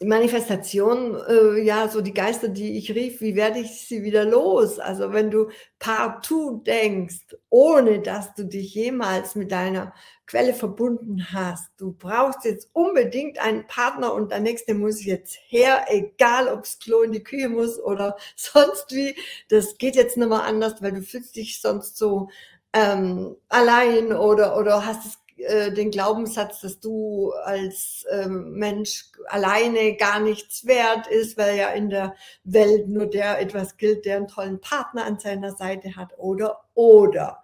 Manifestation, 0.00 1.16
äh, 1.28 1.60
ja, 1.62 1.88
so 1.88 2.00
die 2.00 2.12
Geister, 2.12 2.48
die 2.48 2.76
ich 2.76 2.94
rief, 2.94 3.20
wie 3.20 3.34
werde 3.34 3.60
ich 3.60 3.86
sie 3.86 4.02
wieder 4.02 4.24
los? 4.24 4.78
Also 4.78 5.12
wenn 5.12 5.30
du 5.30 5.48
partout 5.78 6.62
denkst, 6.66 7.36
ohne 7.50 8.00
dass 8.00 8.34
du 8.34 8.44
dich 8.44 8.74
jemals 8.74 9.34
mit 9.34 9.52
deiner 9.52 9.94
Quelle 10.26 10.54
verbunden 10.54 11.32
hast, 11.32 11.70
du 11.78 11.92
brauchst 11.92 12.44
jetzt 12.44 12.68
unbedingt 12.72 13.38
einen 13.38 13.66
Partner 13.66 14.12
und 14.12 14.32
der 14.32 14.40
nächste 14.40 14.74
muss 14.74 15.04
jetzt 15.04 15.38
her, 15.46 15.86
egal 15.88 16.48
ob's 16.48 16.78
Klo 16.78 17.02
in 17.02 17.12
die 17.12 17.22
Küche 17.22 17.48
muss 17.48 17.78
oder 17.80 18.16
sonst 18.36 18.94
wie, 18.94 19.14
das 19.48 19.78
geht 19.78 19.96
jetzt 19.96 20.16
nicht 20.16 20.28
mehr 20.28 20.44
anders, 20.44 20.82
weil 20.82 20.92
du 20.92 21.02
fühlst 21.02 21.36
dich 21.36 21.60
sonst 21.60 21.96
so 21.96 22.28
ähm, 22.72 23.36
allein 23.48 24.12
oder, 24.12 24.58
oder 24.58 24.84
hast 24.84 25.06
es 25.06 25.18
äh, 25.36 25.72
den 25.72 25.90
Glaubenssatz, 25.90 26.60
dass 26.60 26.80
du 26.80 27.30
als 27.44 28.06
ähm, 28.10 28.52
Mensch 28.52 29.04
alleine 29.26 29.96
gar 29.96 30.20
nichts 30.20 30.66
wert 30.66 31.06
ist, 31.08 31.36
weil 31.36 31.56
ja 31.56 31.68
in 31.70 31.90
der 31.90 32.14
Welt 32.44 32.88
nur 32.88 33.06
der 33.06 33.40
etwas 33.40 33.76
gilt, 33.76 34.04
der 34.06 34.16
einen 34.16 34.28
tollen 34.28 34.60
Partner 34.60 35.04
an 35.04 35.18
seiner 35.18 35.52
Seite 35.52 35.96
hat 35.96 36.18
oder 36.18 36.62
oder 36.74 37.42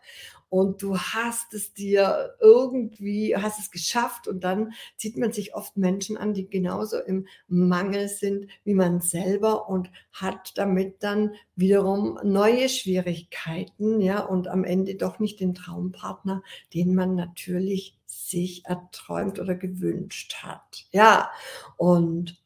und 0.52 0.82
du 0.82 0.98
hast 0.98 1.54
es 1.54 1.72
dir 1.72 2.36
irgendwie, 2.38 3.34
hast 3.34 3.58
es 3.58 3.70
geschafft 3.70 4.28
und 4.28 4.44
dann 4.44 4.74
zieht 4.98 5.16
man 5.16 5.32
sich 5.32 5.54
oft 5.54 5.78
Menschen 5.78 6.18
an, 6.18 6.34
die 6.34 6.46
genauso 6.46 6.98
im 6.98 7.26
Mangel 7.48 8.06
sind 8.06 8.48
wie 8.62 8.74
man 8.74 9.00
selber 9.00 9.70
und 9.70 9.90
hat 10.12 10.52
damit 10.56 11.02
dann 11.02 11.36
wiederum 11.56 12.18
neue 12.22 12.68
Schwierigkeiten, 12.68 14.02
ja, 14.02 14.20
und 14.20 14.46
am 14.46 14.64
Ende 14.64 14.96
doch 14.96 15.20
nicht 15.20 15.40
den 15.40 15.54
Traumpartner, 15.54 16.42
den 16.74 16.94
man 16.94 17.14
natürlich 17.14 17.96
sich 18.04 18.66
erträumt 18.66 19.40
oder 19.40 19.54
gewünscht 19.54 20.34
hat. 20.42 20.84
Ja, 20.90 21.30
und 21.78 22.38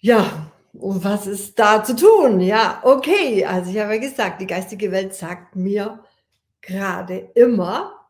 ja, 0.00 0.50
und 0.72 1.04
was 1.04 1.28
ist 1.28 1.60
da 1.60 1.84
zu 1.84 1.94
tun? 1.94 2.40
Ja, 2.40 2.80
okay. 2.82 3.44
Also 3.44 3.70
ich 3.70 3.78
habe 3.78 3.94
ja 3.94 4.00
gesagt, 4.00 4.40
die 4.40 4.48
geistige 4.48 4.90
Welt 4.90 5.14
sagt 5.14 5.54
mir, 5.54 6.02
gerade 6.66 7.30
immer, 7.34 8.08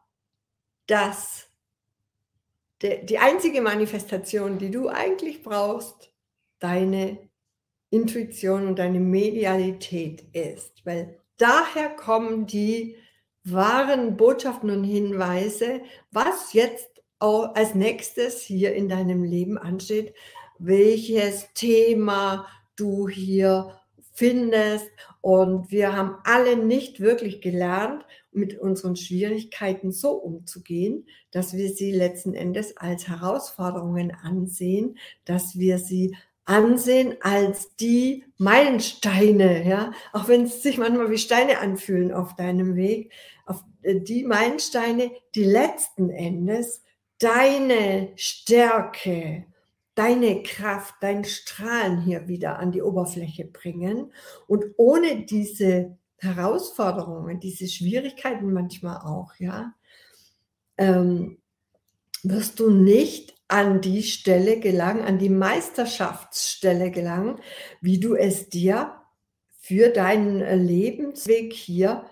dass 0.86 1.48
die 2.82 3.18
einzige 3.18 3.62
Manifestation, 3.62 4.58
die 4.58 4.70
du 4.70 4.88
eigentlich 4.88 5.42
brauchst, 5.42 6.12
deine 6.58 7.18
Intuition 7.90 8.66
und 8.66 8.78
deine 8.78 9.00
Medialität 9.00 10.24
ist. 10.32 10.84
Weil 10.84 11.20
daher 11.38 11.90
kommen 11.90 12.46
die 12.46 12.96
wahren 13.44 14.16
Botschaften 14.16 14.70
und 14.70 14.84
Hinweise, 14.84 15.80
was 16.10 16.52
jetzt 16.52 17.02
auch 17.18 17.54
als 17.54 17.74
nächstes 17.74 18.42
hier 18.42 18.74
in 18.74 18.88
deinem 18.88 19.24
Leben 19.24 19.56
ansteht, 19.56 20.14
welches 20.58 21.52
Thema 21.54 22.46
du 22.76 23.08
hier 23.08 23.80
findest. 24.12 24.90
Und 25.20 25.70
wir 25.70 25.96
haben 25.96 26.16
alle 26.24 26.56
nicht 26.56 27.00
wirklich 27.00 27.40
gelernt, 27.40 28.04
mit 28.34 28.58
unseren 28.58 28.96
Schwierigkeiten 28.96 29.92
so 29.92 30.12
umzugehen, 30.12 31.06
dass 31.30 31.54
wir 31.54 31.70
sie 31.70 31.92
letzten 31.92 32.34
Endes 32.34 32.76
als 32.76 33.08
Herausforderungen 33.08 34.12
ansehen, 34.12 34.98
dass 35.24 35.58
wir 35.58 35.78
sie 35.78 36.16
ansehen 36.44 37.16
als 37.20 37.74
die 37.76 38.24
Meilensteine, 38.36 39.66
ja, 39.66 39.92
auch 40.12 40.28
wenn 40.28 40.44
es 40.44 40.62
sich 40.62 40.78
manchmal 40.78 41.10
wie 41.10 41.18
Steine 41.18 41.58
anfühlen 41.58 42.12
auf 42.12 42.36
deinem 42.36 42.76
Weg, 42.76 43.12
auf 43.46 43.64
äh, 43.82 44.00
die 44.00 44.24
Meilensteine, 44.24 45.10
die 45.34 45.44
letzten 45.44 46.10
Endes 46.10 46.82
deine 47.18 48.12
Stärke, 48.16 49.46
deine 49.94 50.42
Kraft, 50.42 50.94
dein 51.00 51.24
Strahlen 51.24 52.02
hier 52.02 52.28
wieder 52.28 52.58
an 52.58 52.72
die 52.72 52.82
Oberfläche 52.82 53.44
bringen. 53.44 54.12
Und 54.46 54.64
ohne 54.76 55.24
diese 55.24 55.96
Herausforderungen, 56.24 57.40
diese 57.40 57.68
Schwierigkeiten 57.68 58.52
manchmal 58.52 58.98
auch, 58.98 59.34
ja, 59.38 59.74
ähm, 60.78 61.38
wirst 62.22 62.58
du 62.58 62.70
nicht 62.70 63.34
an 63.48 63.80
die 63.80 64.02
Stelle 64.02 64.58
gelangen, 64.58 65.02
an 65.02 65.18
die 65.18 65.28
Meisterschaftsstelle 65.28 66.90
gelangen, 66.90 67.40
wie 67.80 68.00
du 68.00 68.14
es 68.14 68.48
dir 68.48 68.94
für 69.60 69.90
deinen 69.90 70.40
Lebensweg 70.66 71.52
hier 71.52 72.04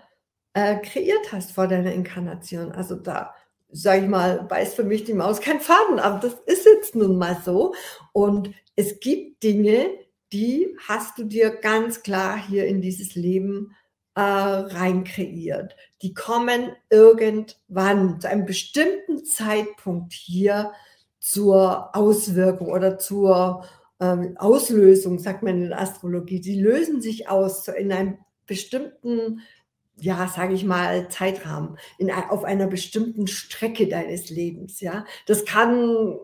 äh, 0.53 0.77
kreiert 0.77 1.31
hast 1.31 1.51
vor 1.51 1.67
deiner 1.67 1.91
Inkarnation. 1.91 2.71
Also 2.71 2.95
da, 2.95 3.33
sage 3.69 4.03
ich 4.03 4.07
mal, 4.07 4.49
weiß 4.49 4.75
für 4.75 4.83
mich 4.83 5.03
die 5.03 5.13
Maus 5.13 5.41
kein 5.41 5.59
Faden 5.59 5.99
ab. 5.99 6.21
Das 6.21 6.33
ist 6.45 6.65
jetzt 6.65 6.95
nun 6.95 7.17
mal 7.17 7.37
so. 7.43 7.73
Und 8.11 8.51
es 8.75 8.99
gibt 8.99 9.43
Dinge, 9.43 9.87
die 10.31 10.75
hast 10.87 11.17
du 11.17 11.25
dir 11.25 11.49
ganz 11.51 12.01
klar 12.01 12.37
hier 12.37 12.65
in 12.65 12.81
dieses 12.81 13.15
Leben 13.15 13.75
äh, 14.15 14.21
rein 14.21 15.03
kreiert. 15.03 15.75
Die 16.01 16.13
kommen 16.13 16.71
irgendwann 16.89 18.19
zu 18.19 18.29
einem 18.29 18.45
bestimmten 18.45 19.25
Zeitpunkt 19.25 20.13
hier 20.13 20.71
zur 21.19 21.95
Auswirkung 21.95 22.67
oder 22.67 22.97
zur 22.97 23.65
ähm, 23.99 24.35
Auslösung, 24.37 25.19
sagt 25.19 25.43
man 25.43 25.63
in 25.63 25.69
der 25.69 25.81
Astrologie. 25.81 26.41
Die 26.41 26.59
lösen 26.59 27.01
sich 27.01 27.29
aus 27.29 27.67
in 27.67 27.91
einem 27.91 28.17
bestimmten 28.45 29.41
ja, 29.95 30.27
sage 30.27 30.55
ich 30.55 30.65
mal, 30.65 31.07
Zeitrahmen, 31.09 31.77
in, 31.97 32.11
auf 32.11 32.43
einer 32.43 32.67
bestimmten 32.67 33.27
Strecke 33.27 33.87
deines 33.87 34.29
Lebens. 34.29 34.81
Ja, 34.81 35.05
das 35.27 35.45
kann 35.45 36.17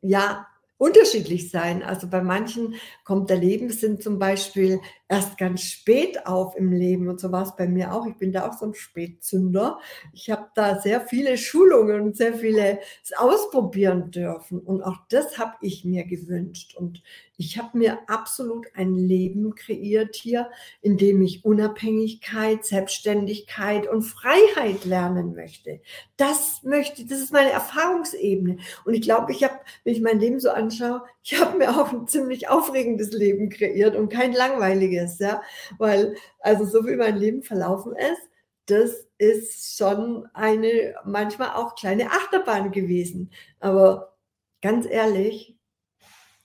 ja 0.00 0.46
unterschiedlich 0.76 1.50
sein. 1.50 1.82
Also 1.82 2.08
bei 2.08 2.22
manchen 2.22 2.74
kommt 3.04 3.30
der 3.30 3.38
Lebenssinn 3.38 4.00
zum 4.00 4.18
Beispiel 4.18 4.80
erst 5.08 5.38
ganz 5.38 5.62
spät 5.62 6.26
auf 6.26 6.56
im 6.56 6.72
Leben 6.72 7.08
und 7.08 7.20
so 7.20 7.30
war 7.30 7.42
es 7.42 7.56
bei 7.56 7.66
mir 7.66 7.92
auch. 7.92 8.06
Ich 8.06 8.16
bin 8.16 8.32
da 8.32 8.48
auch 8.48 8.54
so 8.54 8.66
ein 8.66 8.74
Spätzünder. 8.74 9.78
Ich 10.12 10.30
habe 10.30 10.46
da 10.54 10.80
sehr 10.80 11.00
viele 11.00 11.36
Schulungen 11.36 12.00
und 12.00 12.16
sehr 12.16 12.34
viele 12.34 12.80
ausprobieren 13.16 14.10
dürfen 14.10 14.60
und 14.60 14.82
auch 14.82 14.98
das 15.08 15.38
habe 15.38 15.54
ich 15.60 15.84
mir 15.84 16.04
gewünscht 16.04 16.74
und 16.76 17.02
ich 17.36 17.58
habe 17.58 17.76
mir 17.76 17.98
absolut 18.08 18.66
ein 18.74 18.94
Leben 18.94 19.56
kreiert 19.56 20.14
hier, 20.14 20.50
in 20.82 20.96
dem 20.96 21.20
ich 21.20 21.44
Unabhängigkeit, 21.44 22.64
Selbstständigkeit 22.64 23.88
und 23.88 24.02
Freiheit 24.02 24.84
lernen 24.84 25.34
möchte. 25.34 25.80
Das 26.16 26.62
möchte, 26.62 27.04
das 27.04 27.18
ist 27.18 27.32
meine 27.32 27.50
Erfahrungsebene. 27.50 28.58
Und 28.84 28.94
ich 28.94 29.02
glaube, 29.02 29.32
ich 29.32 29.42
habe, 29.42 29.58
wenn 29.82 29.94
ich 29.94 30.00
mein 30.00 30.20
Leben 30.20 30.38
so 30.38 30.50
anschaue, 30.50 31.02
ich 31.24 31.40
habe 31.40 31.58
mir 31.58 31.70
auch 31.70 31.92
ein 31.92 32.06
ziemlich 32.06 32.48
aufregendes 32.48 33.10
Leben 33.10 33.48
kreiert 33.48 33.96
und 33.96 34.10
kein 34.10 34.32
langweiliges, 34.32 34.93
ja, 35.18 35.42
weil 35.78 36.16
also 36.40 36.64
so 36.64 36.86
wie 36.86 36.96
mein 36.96 37.16
Leben 37.16 37.42
verlaufen 37.42 37.94
ist, 37.96 38.30
das 38.66 39.06
ist 39.18 39.76
schon 39.76 40.26
eine 40.32 40.94
manchmal 41.04 41.50
auch 41.50 41.74
kleine 41.74 42.10
Achterbahn 42.10 42.72
gewesen. 42.72 43.30
Aber 43.60 44.16
ganz 44.62 44.86
ehrlich, 44.86 45.56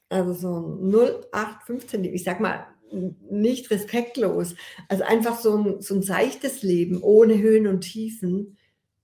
also 0.09 0.33
so 0.33 0.79
0815, 0.81 2.03
ich 2.03 2.23
sag 2.23 2.39
mal, 2.39 2.67
nicht 2.91 3.69
respektlos. 3.71 4.55
Also 4.87 5.03
einfach 5.03 5.39
so 5.39 5.57
ein, 5.57 5.81
so 5.81 5.95
ein 5.95 6.01
seichtes 6.01 6.63
Leben 6.63 7.01
ohne 7.01 7.37
Höhen 7.37 7.67
und 7.67 7.81
Tiefen, 7.81 8.57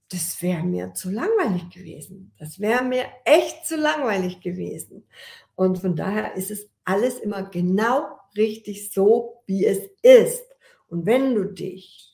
das 0.09 0.41
wäre 0.41 0.63
mir 0.63 0.93
zu 0.93 1.09
langweilig 1.09 1.69
gewesen. 1.69 2.33
Das 2.37 2.59
wäre 2.59 2.83
mir 2.83 3.05
echt 3.25 3.65
zu 3.65 3.75
langweilig 3.75 4.41
gewesen. 4.41 5.07
Und 5.55 5.79
von 5.79 5.95
daher 5.95 6.35
ist 6.35 6.51
es 6.51 6.69
alles 6.83 7.19
immer 7.19 7.43
genau 7.43 8.19
richtig 8.37 8.91
so, 8.91 9.43
wie 9.45 9.65
es 9.65 9.79
ist. 10.01 10.45
Und 10.87 11.05
wenn 11.05 11.35
du 11.35 11.45
dich, 11.45 12.13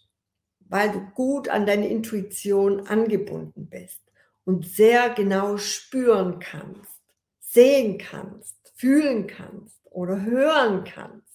weil 0.60 0.92
du 0.92 1.02
gut 1.14 1.50
an 1.50 1.66
deine 1.66 1.90
Intuition 1.90 2.88
angebunden 2.88 3.70
bist 3.70 4.02
und 4.46 4.66
sehr 4.66 5.10
genau 5.10 5.58
spüren 5.58 6.40
kannst, 6.40 7.02
sehen 7.40 7.98
kannst, 7.98 8.56
fühlen 8.76 9.28
kannst 9.28 9.82
oder 9.90 10.22
hören 10.22 10.84
kannst, 10.84 11.28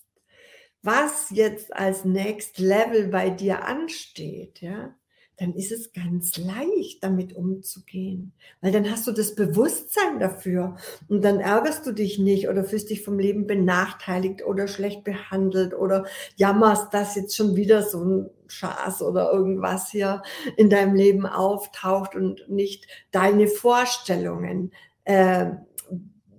was 0.83 1.31
jetzt 1.31 1.75
als 1.75 2.05
Next 2.05 2.59
Level 2.59 3.09
bei 3.09 3.29
dir 3.31 3.65
ansteht, 3.65 4.61
ja, 4.61 4.95
dann 5.39 5.55
ist 5.55 5.71
es 5.71 5.93
ganz 5.93 6.39
leicht, 6.39 7.03
damit 7.03 7.35
umzugehen. 7.35 8.33
Weil 8.63 8.73
dann 8.73 8.91
hast 8.91 9.07
du 9.07 9.13
das 9.13 9.35
Bewusstsein 9.35 10.19
dafür 10.19 10.77
und 11.09 11.23
dann 11.23 11.41
ärgerst 11.41 11.87
du 11.87 11.93
dich 11.93 12.19
nicht 12.19 12.49
oder 12.49 12.65
fühlst 12.65 12.89
dich 12.89 13.05
vom 13.05 13.19
Leben 13.19 13.47
benachteiligt 13.47 14.45
oder 14.45 14.67
schlecht 14.67 15.05
behandelt 15.05 15.75
oder 15.75 16.07
jammerst, 16.37 16.93
dass 16.95 17.17
jetzt 17.17 17.37
schon 17.37 17.55
wieder 17.55 17.83
so 17.83 18.03
ein 18.03 18.31
Schaß 18.49 19.03
oder 19.03 19.31
irgendwas 19.33 19.91
hier 19.91 20.23
in 20.57 20.71
deinem 20.71 20.95
Leben 20.95 21.27
auftaucht 21.27 22.15
und 22.15 22.49
nicht 22.49 22.87
deine 23.11 23.47
Vorstellungen 23.47 24.73
äh, 25.05 25.51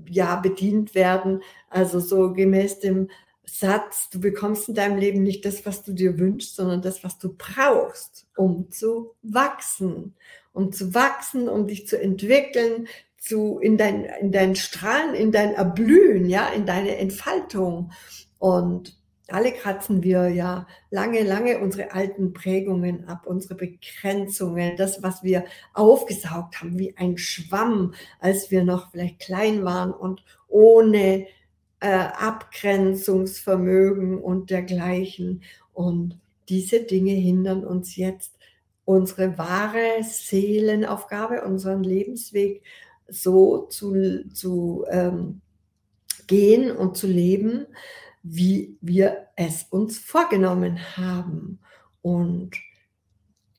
ja 0.10 0.38
bedient 0.38 0.96
werden. 0.96 1.44
Also 1.70 2.00
so 2.00 2.34
gemäß 2.34 2.80
dem 2.80 3.10
Satz, 3.50 4.10
du 4.10 4.20
bekommst 4.20 4.68
in 4.70 4.76
deinem 4.76 4.98
Leben 4.98 5.24
nicht 5.24 5.46
das, 5.46 5.66
was 5.66 5.84
du 5.84 5.94
dir 5.94 6.20
wünschst, 6.20 6.56
sondern 6.56 6.82
das, 6.82 7.04
was 7.04 7.18
du 7.18 7.34
brauchst, 7.36 8.28
um 8.36 8.70
zu 8.72 9.16
wachsen, 9.24 10.16
um 10.54 10.72
zu 10.72 10.94
wachsen, 10.94 11.48
um 11.48 11.66
dich 11.66 11.88
zu 11.88 12.00
entwickeln, 12.00 12.88
zu 13.18 13.60
in 13.60 13.78
dein 13.78 14.06
in 14.22 14.32
dein 14.32 14.56
Strahlen, 14.56 15.16
in 15.16 15.32
dein 15.32 15.54
Erblühen, 15.54 16.30
ja, 16.30 16.50
in 16.50 16.66
deine 16.66 16.98
Entfaltung. 16.98 17.92
Und 18.38 18.98
alle 19.30 19.52
kratzen 19.52 20.04
wir 20.04 20.30
ja 20.30 20.68
lange, 20.90 21.24
lange 21.24 21.60
unsere 21.60 21.92
alten 21.94 22.34
Prägungen 22.34 23.08
ab, 23.08 23.26
unsere 23.26 23.56
Begrenzungen, 23.56 24.78
das, 24.78 25.04
was 25.04 25.24
wir 25.24 25.46
aufgesaugt 25.74 26.62
haben, 26.62 26.78
wie 26.80 26.96
ein 26.98 27.18
Schwamm, 27.18 27.94
als 28.20 28.52
wir 28.52 28.64
noch 28.64 28.92
vielleicht 28.92 29.20
klein 29.20 29.66
waren 29.66 29.92
und 29.92 30.24
ohne 30.48 31.28
äh, 31.80 31.90
Abgrenzungsvermögen 31.90 34.20
und 34.20 34.50
dergleichen. 34.50 35.44
Und 35.74 36.20
diese 36.50 36.82
Dinge 36.82 37.14
hindern 37.14 37.64
uns 37.66 37.96
jetzt, 37.96 38.34
unsere 38.86 39.38
wahre 39.38 40.02
Seelenaufgabe, 40.02 41.44
unseren 41.44 41.84
Lebensweg 41.84 42.64
so 43.10 43.68
zu, 43.68 44.28
zu 44.34 44.86
ähm, 44.90 45.42
gehen 46.28 46.72
und 46.72 46.98
zu 46.98 47.08
leben, 47.08 47.68
wie 48.24 48.78
wir 48.82 49.28
es 49.36 49.64
uns 49.70 49.98
vorgenommen 49.98 50.98
haben. 50.98 51.60
Und 52.02 52.52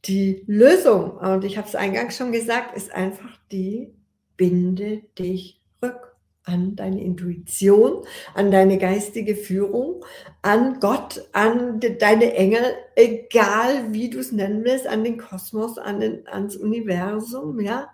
die 0.05 0.45
Lösung, 0.47 1.13
und 1.19 1.45
ich 1.45 1.59
habe 1.59 1.69
es 1.69 1.75
eingangs 1.75 2.17
schon 2.17 2.33
gesagt, 2.33 2.77
ist 2.77 2.93
einfach 2.93 3.39
die, 3.51 3.93
binde 4.37 5.03
dich 5.19 5.61
rück 5.83 6.08
an 6.49 6.77
deine 6.77 7.03
Intuition, 7.03 8.05
an 8.35 8.51
deine 8.51 8.79
geistige 8.79 9.37
Führung, 9.37 10.05
an 10.43 10.81
Gott, 10.81 11.29
an 11.33 11.79
deine 11.81 12.35
Engel, 12.35 12.63
egal 12.97 13.93
wie 13.93 14.09
du 14.09 14.19
es 14.19 14.33
nennen 14.33 14.65
willst, 14.65 14.87
an 14.87 15.05
den 15.05 15.19
Kosmos, 15.19 15.79
an 15.79 16.01
den, 16.01 16.27
ans 16.27 16.57
Universum, 16.57 17.61
ja. 17.61 17.91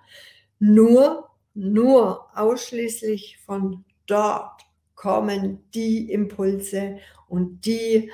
Nur, 0.60 1.30
nur 1.54 2.26
ausschließlich 2.34 3.38
von 3.44 3.84
dort 4.06 4.62
kommen 4.94 5.64
die 5.74 6.10
Impulse 6.12 6.98
und 7.28 7.66
die 7.66 8.10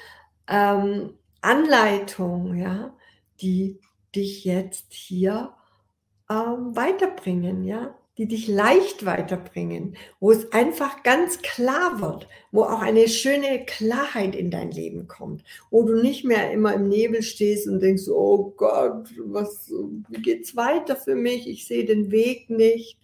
ähm, 0.48 1.14
Anleitung, 1.42 2.54
ja, 2.56 2.94
die 3.40 3.78
dich 4.14 4.44
jetzt 4.44 4.92
hier 4.92 5.52
ähm, 6.28 6.74
weiterbringen, 6.74 7.64
ja, 7.64 7.94
die 8.20 8.28
dich 8.28 8.46
leicht 8.46 9.04
weiterbringen, 9.04 9.96
wo 10.20 10.30
es 10.30 10.52
einfach 10.52 11.02
ganz 11.02 11.42
klar 11.42 12.00
wird, 12.00 12.28
wo 12.52 12.62
auch 12.62 12.82
eine 12.82 13.08
schöne 13.08 13.64
Klarheit 13.64 14.36
in 14.36 14.52
dein 14.52 14.70
Leben 14.70 15.08
kommt, 15.08 15.42
wo 15.72 15.82
du 15.82 16.00
nicht 16.00 16.24
mehr 16.24 16.52
immer 16.52 16.74
im 16.74 16.88
Nebel 16.88 17.22
stehst 17.22 17.66
und 17.66 17.80
denkst, 17.80 18.06
oh 18.08 18.52
Gott, 18.56 19.08
was, 19.24 19.72
wie 20.08 20.22
geht's 20.22 20.54
weiter 20.54 20.94
für 20.94 21.16
mich? 21.16 21.48
Ich 21.48 21.66
sehe 21.66 21.84
den 21.84 22.12
Weg 22.12 22.48
nicht. 22.48 22.98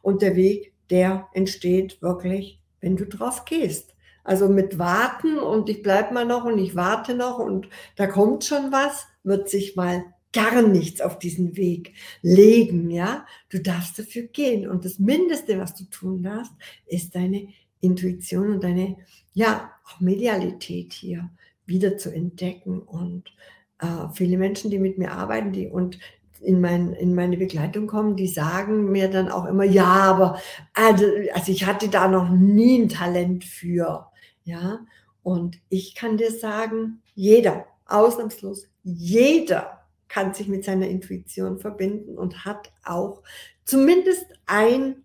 Und 0.00 0.22
der 0.22 0.34
Weg, 0.34 0.72
der 0.90 1.28
entsteht 1.32 2.02
wirklich 2.02 2.58
wenn 2.82 2.96
du 2.96 3.06
drauf 3.06 3.46
gehst. 3.46 3.94
Also 4.24 4.48
mit 4.48 4.78
warten 4.78 5.38
und 5.38 5.68
ich 5.68 5.82
bleib 5.82 6.12
mal 6.12 6.26
noch 6.26 6.44
und 6.44 6.58
ich 6.58 6.76
warte 6.76 7.14
noch 7.14 7.38
und 7.38 7.68
da 7.96 8.06
kommt 8.06 8.44
schon 8.44 8.70
was, 8.70 9.06
wird 9.24 9.48
sich 9.48 9.74
mal 9.74 10.04
gar 10.32 10.62
nichts 10.62 11.00
auf 11.00 11.18
diesen 11.18 11.56
Weg 11.56 11.94
legen, 12.22 12.90
ja? 12.90 13.26
Du 13.50 13.60
darfst 13.60 13.98
dafür 13.98 14.24
gehen 14.24 14.68
und 14.68 14.84
das 14.84 14.98
Mindeste, 14.98 15.58
was 15.58 15.74
du 15.74 15.84
tun 15.84 16.22
darfst, 16.22 16.52
ist 16.86 17.14
deine 17.14 17.48
Intuition 17.80 18.50
und 18.50 18.64
deine, 18.64 18.96
ja, 19.34 19.72
auch 19.84 20.00
Medialität 20.00 20.92
hier 20.92 21.30
wieder 21.66 21.96
zu 21.96 22.14
entdecken 22.14 22.80
und 22.80 23.34
äh, 23.80 24.08
viele 24.14 24.38
Menschen, 24.38 24.70
die 24.70 24.78
mit 24.78 24.98
mir 24.98 25.12
arbeiten, 25.12 25.52
die 25.52 25.68
und 25.68 25.98
in, 26.40 26.60
mein, 26.60 26.92
in 26.92 27.14
meine 27.14 27.36
Begleitung 27.36 27.86
kommen, 27.86 28.16
die 28.16 28.26
sagen 28.26 28.90
mir 28.90 29.08
dann 29.08 29.30
auch 29.30 29.44
immer, 29.44 29.64
ja, 29.64 29.86
aber 29.86 30.40
also, 30.74 31.06
also 31.34 31.52
ich 31.52 31.66
hatte 31.66 31.88
da 31.88 32.08
noch 32.08 32.30
nie 32.30 32.82
ein 32.82 32.88
Talent 32.88 33.44
für. 33.44 34.08
Ja, 34.44 34.80
und 35.22 35.60
ich 35.68 35.94
kann 35.94 36.16
dir 36.16 36.32
sagen, 36.32 37.00
jeder, 37.14 37.66
ausnahmslos 37.86 38.66
jeder 38.82 39.81
kann 40.12 40.34
sich 40.34 40.46
mit 40.46 40.62
seiner 40.62 40.88
Intuition 40.88 41.58
verbinden 41.58 42.18
und 42.18 42.44
hat 42.44 42.70
auch 42.84 43.22
zumindest 43.64 44.26
ein 44.44 44.96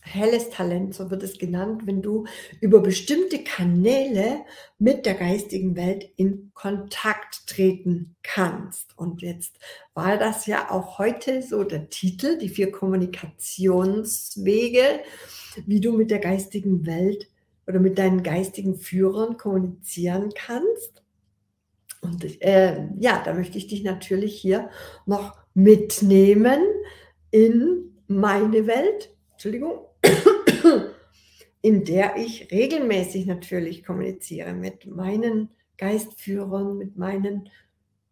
helles 0.00 0.50
Talent, 0.50 0.94
so 0.94 1.10
wird 1.10 1.24
es 1.24 1.38
genannt, 1.38 1.86
wenn 1.86 2.02
du 2.02 2.24
über 2.60 2.78
bestimmte 2.80 3.42
Kanäle 3.42 4.44
mit 4.78 5.06
der 5.06 5.14
geistigen 5.14 5.74
Welt 5.74 6.08
in 6.16 6.52
Kontakt 6.54 7.48
treten 7.48 8.14
kannst. 8.22 8.96
Und 8.96 9.22
jetzt 9.22 9.58
war 9.92 10.18
das 10.18 10.46
ja 10.46 10.70
auch 10.70 11.00
heute 11.00 11.42
so 11.42 11.64
der 11.64 11.90
Titel, 11.90 12.38
die 12.38 12.48
vier 12.48 12.70
Kommunikationswege, 12.70 15.00
wie 15.66 15.80
du 15.80 15.96
mit 15.96 16.12
der 16.12 16.20
geistigen 16.20 16.86
Welt 16.86 17.28
oder 17.66 17.80
mit 17.80 17.98
deinen 17.98 18.22
geistigen 18.22 18.78
Führern 18.78 19.36
kommunizieren 19.36 20.32
kannst. 20.32 21.02
Und 22.00 22.40
äh, 22.42 22.88
ja, 22.98 23.22
da 23.24 23.34
möchte 23.34 23.58
ich 23.58 23.66
dich 23.66 23.82
natürlich 23.82 24.40
hier 24.40 24.70
noch 25.06 25.36
mitnehmen 25.54 26.60
in 27.30 27.94
meine 28.06 28.66
Welt. 28.66 29.14
Entschuldigung, 29.32 29.80
in 31.62 31.84
der 31.84 32.16
ich 32.16 32.50
regelmäßig 32.50 33.26
natürlich 33.26 33.84
kommuniziere 33.84 34.52
mit 34.52 34.86
meinen 34.86 35.50
Geistführern, 35.76 36.78
mit 36.78 36.96
meinen, 36.96 37.48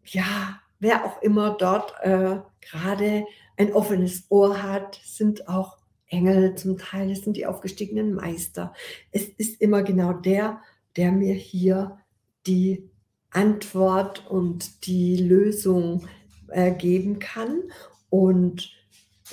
ja, 0.05 0.61
wer 0.79 1.05
auch 1.05 1.23
immer 1.23 1.57
dort 1.57 1.95
äh, 2.03 2.39
gerade 2.61 3.25
ein 3.57 3.73
offenes 3.73 4.27
Ohr 4.29 4.63
hat, 4.63 5.01
sind 5.05 5.49
auch 5.49 5.79
Engel 6.09 6.55
zum 6.55 6.79
Teil, 6.79 7.11
es 7.11 7.23
sind 7.23 7.37
die 7.37 7.47
aufgestiegenen 7.47 8.15
Meister. 8.15 8.73
Es 9.11 9.29
ist 9.29 9.61
immer 9.61 9.83
genau 9.83 10.13
der, 10.13 10.61
der 10.97 11.11
mir 11.13 11.35
hier 11.35 11.99
die 12.47 12.89
Antwort 13.31 14.29
und 14.29 14.87
die 14.87 15.17
Lösung 15.17 16.09
äh, 16.49 16.73
geben 16.73 17.19
kann. 17.19 17.63
Und 18.11 18.71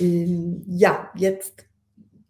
ähm, 0.00 0.62
ja, 0.66 1.10
jetzt 1.14 1.64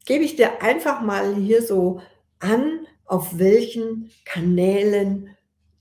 gebe 0.05 0.25
ich 0.25 0.37
dir 0.37 0.63
einfach 0.63 1.01
mal 1.01 1.35
hier 1.35 1.63
so 1.63 2.01
an, 2.39 2.87
auf 3.07 3.39
welchen 3.39 4.11
Kanälen 4.25 5.35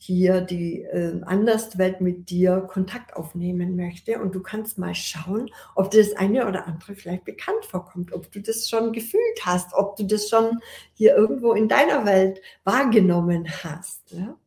hier 0.06 0.42
die 0.42 0.82
äh, 0.82 1.22
Anderswelt 1.24 2.02
mit 2.02 2.30
dir 2.30 2.60
Kontakt 2.60 3.16
aufnehmen 3.16 3.78
möchte. 3.78 4.22
Und 4.22 4.36
du 4.36 4.42
kannst 4.42 4.78
mal 4.78 4.94
schauen, 4.94 5.50
ob 5.76 5.92
dir 5.92 6.04
das 6.04 6.18
eine 6.18 6.46
oder 6.46 6.68
andere 6.68 6.96
vielleicht 6.96 7.24
bekannt 7.24 7.64
vorkommt, 7.64 8.12
ob 8.12 8.30
du 8.30 8.42
das 8.42 8.70
schon 8.70 8.92
gefühlt 8.92 9.46
hast, 9.46 9.74
ob 9.74 9.96
du 9.96 10.04
das 10.04 10.28
schon 10.28 10.60
hier 10.94 11.16
irgendwo 11.16 11.54
in 11.54 11.70
deiner 11.70 12.06
Welt 12.06 12.42
wahrgenommen 12.66 13.48
hast. 13.64 14.12
Ja? 14.12 14.38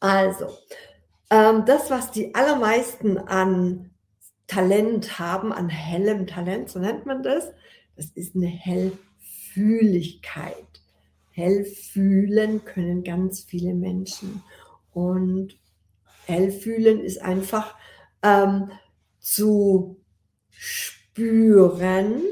Also, 0.00 0.48
ähm, 1.30 1.64
das, 1.66 1.90
was 1.90 2.10
die 2.10 2.34
allermeisten 2.34 3.18
an 3.18 3.90
Talent 4.46 5.18
haben, 5.18 5.52
an 5.52 5.68
hellem 5.68 6.26
Talent, 6.26 6.70
so 6.70 6.78
nennt 6.78 7.04
man 7.06 7.22
das, 7.22 7.52
das 7.96 8.06
ist 8.14 8.34
eine 8.36 8.46
Hellfühligkeit. 8.46 10.54
Hellfühlen 11.32 12.64
können 12.64 13.04
ganz 13.04 13.42
viele 13.42 13.74
Menschen. 13.74 14.42
Und 14.92 15.58
Hellfühlen 16.26 17.00
ist 17.00 17.20
einfach 17.20 17.74
ähm, 18.22 18.70
zu 19.18 20.00
spüren 20.50 22.22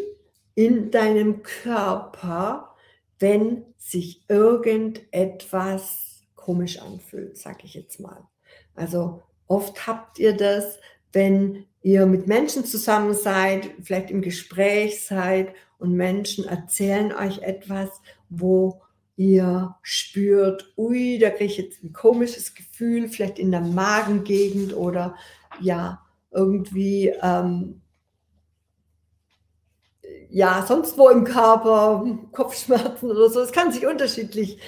in 0.55 0.91
deinem 0.91 1.43
Körper, 1.43 2.75
wenn 3.19 3.65
sich 3.77 4.25
irgendetwas 4.29 6.04
komisch 6.45 6.79
anfühlt, 6.79 7.39
sage 7.39 7.61
ich 7.65 7.73
jetzt 7.73 8.01
mal. 8.01 8.29
Also 8.75 9.23
oft 9.47 9.87
habt 9.87 10.19
ihr 10.19 10.37
das, 10.37 10.79
wenn 11.13 11.65
ihr 11.81 12.05
mit 12.07 12.27
Menschen 12.27 12.67
zusammen 12.67 13.15
seid, 13.15 13.71
vielleicht 13.83 14.11
im 14.11 14.21
Gespräch 14.21 15.05
seid 15.07 15.55
und 15.79 15.95
Menschen 15.95 16.45
erzählen 16.45 17.13
euch 17.13 17.39
etwas, 17.39 17.89
wo 18.29 18.83
ihr 19.17 19.75
spürt, 19.83 20.73
ui, 20.77 21.19
da 21.19 21.31
kriege 21.31 21.45
ich 21.45 21.57
jetzt 21.57 21.83
ein 21.83 21.93
komisches 21.93 22.55
Gefühl, 22.55 23.09
vielleicht 23.09 23.39
in 23.39 23.51
der 23.51 23.61
Magengegend 23.61 24.77
oder 24.77 25.17
ja, 25.61 26.03
irgendwie, 26.31 27.15
ähm, 27.23 27.81
ja, 30.29 30.65
sonst 30.67 30.99
wo 30.99 31.09
im 31.09 31.25
Körper, 31.25 32.05
Kopfschmerzen 32.33 33.11
oder 33.11 33.31
so. 33.31 33.41
Es 33.41 33.53
kann 33.53 33.73
sich 33.73 33.87
unterschiedlich 33.87 34.59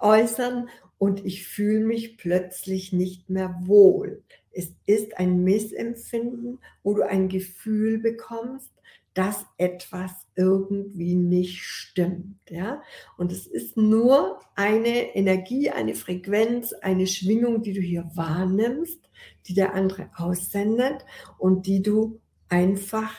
äußern 0.00 0.68
und 1.04 1.26
ich 1.26 1.46
fühle 1.46 1.84
mich 1.84 2.16
plötzlich 2.16 2.94
nicht 2.94 3.28
mehr 3.28 3.60
wohl. 3.64 4.22
Es 4.52 4.72
ist 4.86 5.18
ein 5.18 5.44
Missempfinden, 5.44 6.60
wo 6.82 6.94
du 6.94 7.06
ein 7.06 7.28
Gefühl 7.28 7.98
bekommst, 7.98 8.70
dass 9.12 9.44
etwas 9.58 10.12
irgendwie 10.34 11.14
nicht 11.14 11.60
stimmt. 11.60 12.38
Ja? 12.48 12.80
Und 13.18 13.32
es 13.32 13.46
ist 13.46 13.76
nur 13.76 14.40
eine 14.54 15.14
Energie, 15.14 15.68
eine 15.68 15.94
Frequenz, 15.94 16.72
eine 16.72 17.06
Schwingung, 17.06 17.60
die 17.60 17.74
du 17.74 17.82
hier 17.82 18.10
wahrnimmst, 18.14 19.10
die 19.46 19.52
der 19.52 19.74
andere 19.74 20.08
aussendet 20.16 21.04
und 21.36 21.66
die 21.66 21.82
du 21.82 22.18
einfach 22.48 23.12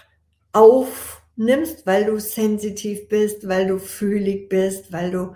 aufnimmst, 0.52 1.86
weil 1.86 2.06
du 2.06 2.20
sensitiv 2.20 3.08
bist, 3.10 3.48
weil 3.48 3.68
du 3.68 3.78
fühlig 3.78 4.50
bist, 4.50 4.92
weil 4.92 5.12
du 5.12 5.36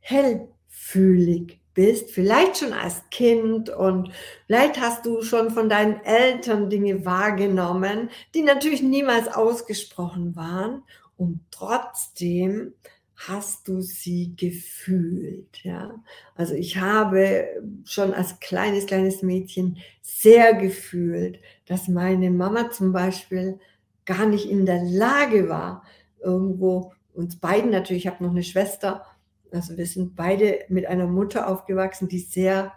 hellfühlig 0.00 1.57
bist, 1.78 2.10
vielleicht 2.10 2.56
schon 2.56 2.72
als 2.72 3.08
Kind 3.12 3.70
und 3.70 4.10
vielleicht 4.48 4.80
hast 4.80 5.06
du 5.06 5.22
schon 5.22 5.52
von 5.52 5.68
deinen 5.68 6.00
Eltern 6.02 6.70
Dinge 6.70 7.04
wahrgenommen, 7.04 8.10
die 8.34 8.42
natürlich 8.42 8.82
niemals 8.82 9.28
ausgesprochen 9.28 10.34
waren 10.34 10.82
und 11.16 11.38
trotzdem 11.52 12.74
hast 13.14 13.68
du 13.68 13.80
sie 13.80 14.34
gefühlt, 14.36 15.62
ja? 15.62 15.94
Also 16.34 16.54
ich 16.54 16.78
habe 16.78 17.46
schon 17.84 18.12
als 18.12 18.40
kleines, 18.40 18.86
kleines 18.86 19.22
Mädchen 19.22 19.78
sehr 20.02 20.54
gefühlt, 20.54 21.38
dass 21.66 21.86
meine 21.86 22.32
Mama 22.32 22.72
zum 22.72 22.92
Beispiel 22.92 23.60
gar 24.04 24.26
nicht 24.26 24.50
in 24.50 24.66
der 24.66 24.82
Lage 24.82 25.48
war, 25.48 25.84
irgendwo 26.20 26.92
uns 27.14 27.36
beiden 27.36 27.70
natürlich, 27.70 28.06
ich 28.06 28.10
habe 28.10 28.24
noch 28.24 28.32
eine 28.32 28.42
Schwester, 28.42 29.04
also 29.52 29.76
wir 29.76 29.86
sind 29.86 30.16
beide 30.16 30.60
mit 30.68 30.86
einer 30.86 31.06
Mutter 31.06 31.48
aufgewachsen, 31.48 32.08
die 32.08 32.18
sehr, 32.18 32.72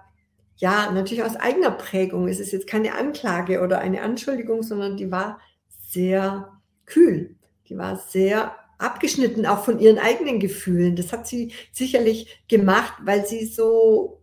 ja, 0.58 0.92
natürlich 0.92 1.24
aus 1.24 1.36
eigener 1.36 1.72
Prägung, 1.72 2.28
es 2.28 2.40
ist 2.40 2.52
jetzt 2.52 2.68
keine 2.68 2.96
Anklage 2.96 3.62
oder 3.62 3.80
eine 3.80 4.02
Anschuldigung, 4.02 4.64
sondern 4.64 4.98
die 4.98 5.12
war 5.12 5.40
sehr 5.68 6.50
kühl. 6.86 7.36
Die 7.68 7.78
war 7.78 7.98
sehr 7.98 8.56
abgeschnitten, 8.78 9.46
auch 9.46 9.64
von 9.64 9.80
ihren 9.80 10.00
eigenen 10.00 10.40
Gefühlen. 10.40 10.96
Das 10.96 11.14
hat 11.14 11.28
sie 11.28 11.54
sicherlich 11.72 12.44
gemacht, 12.48 12.94
weil 13.04 13.26
sie 13.26 13.46
so, 13.46 14.22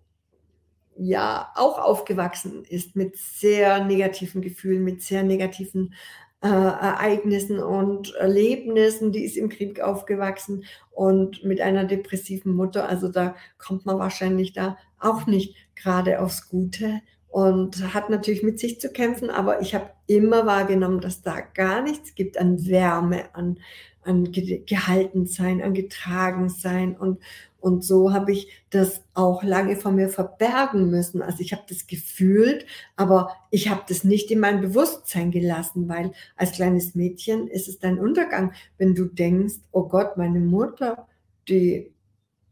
ja, 0.96 1.52
auch 1.54 1.78
aufgewachsen 1.78 2.64
ist 2.64 2.96
mit 2.96 3.16
sehr 3.16 3.84
negativen 3.84 4.42
Gefühlen, 4.42 4.82
mit 4.82 5.00
sehr 5.00 5.22
negativen 5.22 5.94
äh, 6.40 6.48
Ereignissen 6.48 7.58
und 7.58 8.14
Erlebnissen, 8.14 9.12
die 9.12 9.24
ist 9.24 9.36
im 9.36 9.48
Krieg 9.48 9.80
aufgewachsen 9.80 10.64
und 10.90 11.44
mit 11.44 11.60
einer 11.60 11.84
depressiven 11.84 12.54
Mutter. 12.54 12.88
Also 12.88 13.08
da 13.08 13.34
kommt 13.58 13.86
man 13.86 13.98
wahrscheinlich 13.98 14.52
da 14.52 14.78
auch 15.00 15.26
nicht 15.26 15.56
gerade 15.74 16.20
aufs 16.20 16.48
Gute 16.48 17.00
und 17.28 17.92
hat 17.94 18.08
natürlich 18.08 18.42
mit 18.42 18.58
sich 18.58 18.80
zu 18.80 18.90
kämpfen, 18.90 19.30
aber 19.30 19.60
ich 19.60 19.74
habe 19.74 19.90
immer 20.06 20.46
wahrgenommen, 20.46 21.00
dass 21.00 21.22
da 21.22 21.40
gar 21.40 21.82
nichts 21.82 22.14
gibt 22.14 22.38
an 22.38 22.66
Wärme, 22.66 23.34
an, 23.34 23.58
an 24.02 24.32
gehalten 24.32 25.26
sein, 25.26 25.62
an 25.62 25.74
getragen 25.74 26.48
sein 26.48 26.96
und 26.96 27.20
und 27.60 27.84
so 27.84 28.12
habe 28.12 28.32
ich 28.32 28.48
das 28.70 29.02
auch 29.14 29.42
lange 29.42 29.76
von 29.76 29.96
mir 29.96 30.08
verbergen 30.08 30.90
müssen. 30.90 31.22
Also 31.22 31.40
ich 31.40 31.52
habe 31.52 31.64
das 31.68 31.88
gefühlt, 31.88 32.66
aber 32.96 33.34
ich 33.50 33.68
habe 33.68 33.82
das 33.88 34.04
nicht 34.04 34.30
in 34.30 34.38
mein 34.38 34.60
Bewusstsein 34.60 35.32
gelassen, 35.32 35.88
weil 35.88 36.12
als 36.36 36.52
kleines 36.52 36.94
Mädchen 36.94 37.48
ist 37.48 37.66
es 37.66 37.80
dein 37.80 37.98
Untergang, 37.98 38.52
wenn 38.76 38.94
du 38.94 39.06
denkst, 39.06 39.56
oh 39.72 39.88
Gott, 39.88 40.16
meine 40.16 40.38
Mutter, 40.38 41.08
die 41.48 41.92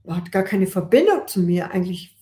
hat 0.09 0.33
gar 0.33 0.42
keine 0.42 0.66
Verbindung 0.66 1.29
zu 1.29 1.40
mir. 1.40 1.71
Eigentlich, 1.71 2.16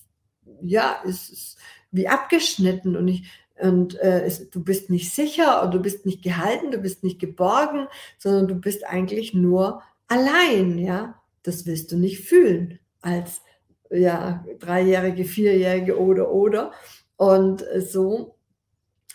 ja, 0.60 0.96
ist 1.04 1.32
es 1.32 1.56
wie 1.90 2.08
abgeschnitten 2.08 2.96
und 2.96 3.08
ich, 3.08 3.24
und 3.58 3.98
äh, 4.00 4.24
es, 4.24 4.50
du 4.50 4.62
bist 4.62 4.90
nicht 4.90 5.14
sicher 5.14 5.62
oder 5.62 5.70
du 5.70 5.78
bist 5.80 6.04
nicht 6.04 6.22
gehalten, 6.22 6.70
du 6.70 6.78
bist 6.78 7.02
nicht 7.02 7.20
geborgen, 7.20 7.86
sondern 8.18 8.48
du 8.48 8.56
bist 8.56 8.84
eigentlich 8.84 9.32
nur 9.32 9.80
allein, 10.08 10.76
ja 10.76 11.14
das 11.44 11.66
willst 11.66 11.92
du 11.92 11.96
nicht 11.96 12.20
fühlen 12.20 12.80
als 13.00 13.42
ja, 13.90 14.44
Dreijährige, 14.58 15.24
Vierjährige 15.24 16.00
oder 16.00 16.32
oder. 16.32 16.72
Und 17.16 17.64
so 17.78 18.34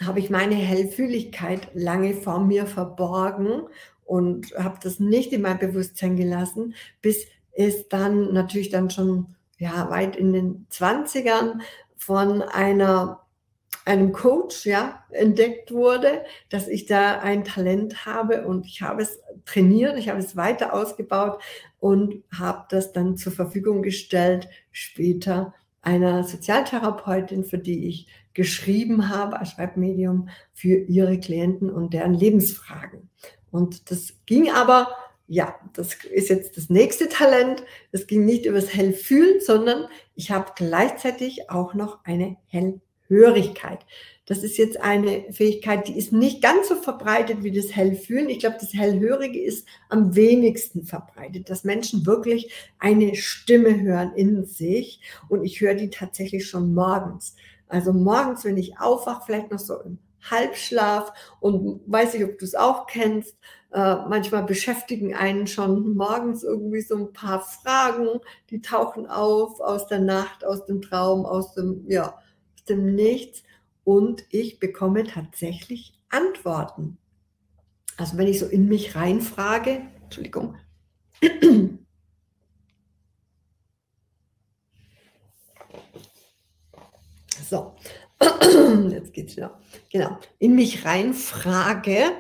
habe 0.02 0.20
ich 0.20 0.30
meine 0.30 0.56
Hellfühligkeit 0.56 1.70
lange 1.74 2.14
vor 2.14 2.40
mir 2.40 2.66
verborgen 2.66 3.64
und 4.06 4.54
habe 4.58 4.80
das 4.82 5.00
nicht 5.00 5.34
in 5.34 5.42
mein 5.42 5.60
Bewusstsein 5.60 6.16
gelassen, 6.16 6.76
bis 7.02 7.26
es 7.52 7.90
dann 7.90 8.34
natürlich 8.34 8.70
dann 8.70 8.90
schon 8.90 9.36
ja, 9.58 9.90
weit 9.90 10.16
in 10.16 10.32
den 10.32 10.68
20ern 10.72 11.60
von 11.98 12.42
einer 12.42 13.26
einem 13.86 14.12
Coach 14.12 14.66
ja, 14.66 15.04
entdeckt 15.10 15.72
wurde, 15.72 16.24
dass 16.50 16.68
ich 16.68 16.86
da 16.86 17.20
ein 17.20 17.44
Talent 17.44 18.06
habe 18.06 18.46
und 18.46 18.66
ich 18.66 18.82
habe 18.84 19.02
es 19.02 19.20
trainiert, 19.46 19.98
ich 19.98 20.10
habe 20.10 20.20
es 20.20 20.36
weiter 20.36 20.74
ausgebaut 20.74 21.42
und 21.80 22.24
habe 22.38 22.66
das 22.70 22.92
dann 22.94 23.18
zur 23.18 23.32
Verfügung 23.32 23.82
gestellt, 23.82 24.50
später 24.72 25.54
einer 25.82 26.24
Sozialtherapeutin, 26.24 27.46
für 27.46 27.58
die 27.58 27.88
ich 27.88 28.08
geschrieben 28.34 29.10
habe 29.10 29.40
als 29.40 29.52
Schreibmedium 29.52 30.30
für 30.54 30.76
ihre 30.76 31.20
Klienten 31.20 31.70
und 31.70 31.94
deren 31.94 32.14
Lebensfragen. 32.14 33.10
Und 33.52 33.90
das 33.92 34.14
ging 34.26 34.50
aber, 34.52 34.90
ja, 35.28 35.56
das 35.74 35.96
ist 36.06 36.30
jetzt 36.30 36.58
das 36.58 36.70
nächste 36.70 37.08
Talent. 37.10 37.64
Das 37.92 38.08
ging 38.08 38.26
nicht 38.26 38.46
übers 38.46 38.74
Hellfühlen, 38.74 39.40
sondern 39.42 39.88
ich 40.16 40.32
habe 40.32 40.52
gleichzeitig 40.56 41.50
auch 41.50 41.74
noch 41.74 42.04
eine 42.04 42.38
Hellhörigkeit. 43.10 43.86
Das 44.26 44.44
ist 44.44 44.58
jetzt 44.58 44.80
eine 44.80 45.26
Fähigkeit, 45.32 45.88
die 45.88 45.98
ist 45.98 46.14
nicht 46.14 46.44
ganz 46.44 46.70
so 46.70 46.76
verbreitet 46.76 47.42
wie 47.42 47.52
das 47.52 47.76
Hellfühlen. 47.76 48.30
Ich 48.30 48.40
glaube, 48.40 48.58
das 48.60 48.74
Hellhörige 48.74 49.42
ist 49.42 49.68
am 49.90 50.16
wenigsten 50.16 50.84
verbreitet, 50.84 51.50
dass 51.50 51.64
Menschen 51.64 52.06
wirklich 52.06 52.54
eine 52.78 53.16
Stimme 53.16 53.82
hören 53.82 54.14
in 54.16 54.46
sich. 54.46 55.02
Und 55.30 55.44
ich 55.44 55.62
höre 55.62 55.74
die 55.74 55.90
tatsächlich 55.90 56.48
schon 56.48 56.76
morgens. 56.76 57.36
Also 57.68 57.92
morgens, 57.92 58.46
wenn 58.46 58.58
ich 58.58 58.80
aufwache, 58.80 59.24
vielleicht 59.26 59.52
noch 59.52 59.60
so 59.60 59.82
im 59.82 59.98
Halbschlaf 60.30 61.12
und 61.40 61.82
weiß 61.88 62.14
ich, 62.14 62.24
ob 62.24 62.38
du 62.38 62.46
es 62.46 62.54
auch 62.54 62.86
kennst. 62.86 63.36
Äh, 63.72 63.96
manchmal 64.10 64.44
beschäftigen 64.44 65.16
einen 65.16 65.48
schon 65.48 65.96
morgens 65.96 66.44
irgendwie 66.44 66.82
so 66.82 66.96
ein 66.96 67.14
paar 67.14 67.42
Fragen, 67.42 68.20
die 68.50 68.62
tauchen 68.62 69.08
auf 69.08 69.60
aus 69.60 69.88
der 69.88 70.00
Nacht, 70.00 70.44
aus 70.44 70.66
dem 70.66 70.82
Traum, 70.82 71.26
aus 71.26 71.54
dem, 71.54 71.86
ja, 71.88 72.20
aus 72.70 72.76
dem 72.76 72.94
Nichts 72.94 73.44
und 73.84 74.24
ich 74.30 74.60
bekomme 74.60 75.04
tatsächlich 75.06 75.94
Antworten. 76.10 77.00
Also 77.98 78.18
wenn 78.18 78.28
ich 78.28 78.40
so 78.40 78.46
in 78.46 78.68
mich 78.68 78.96
reinfrage, 78.96 79.82
Entschuldigung, 80.04 80.56
so, 87.50 87.76
jetzt 88.90 89.14
geht's 89.14 89.36
wieder. 89.36 89.60
Genau, 89.92 90.18
in 90.38 90.54
mich 90.56 90.86
reinfrage, 90.86 92.12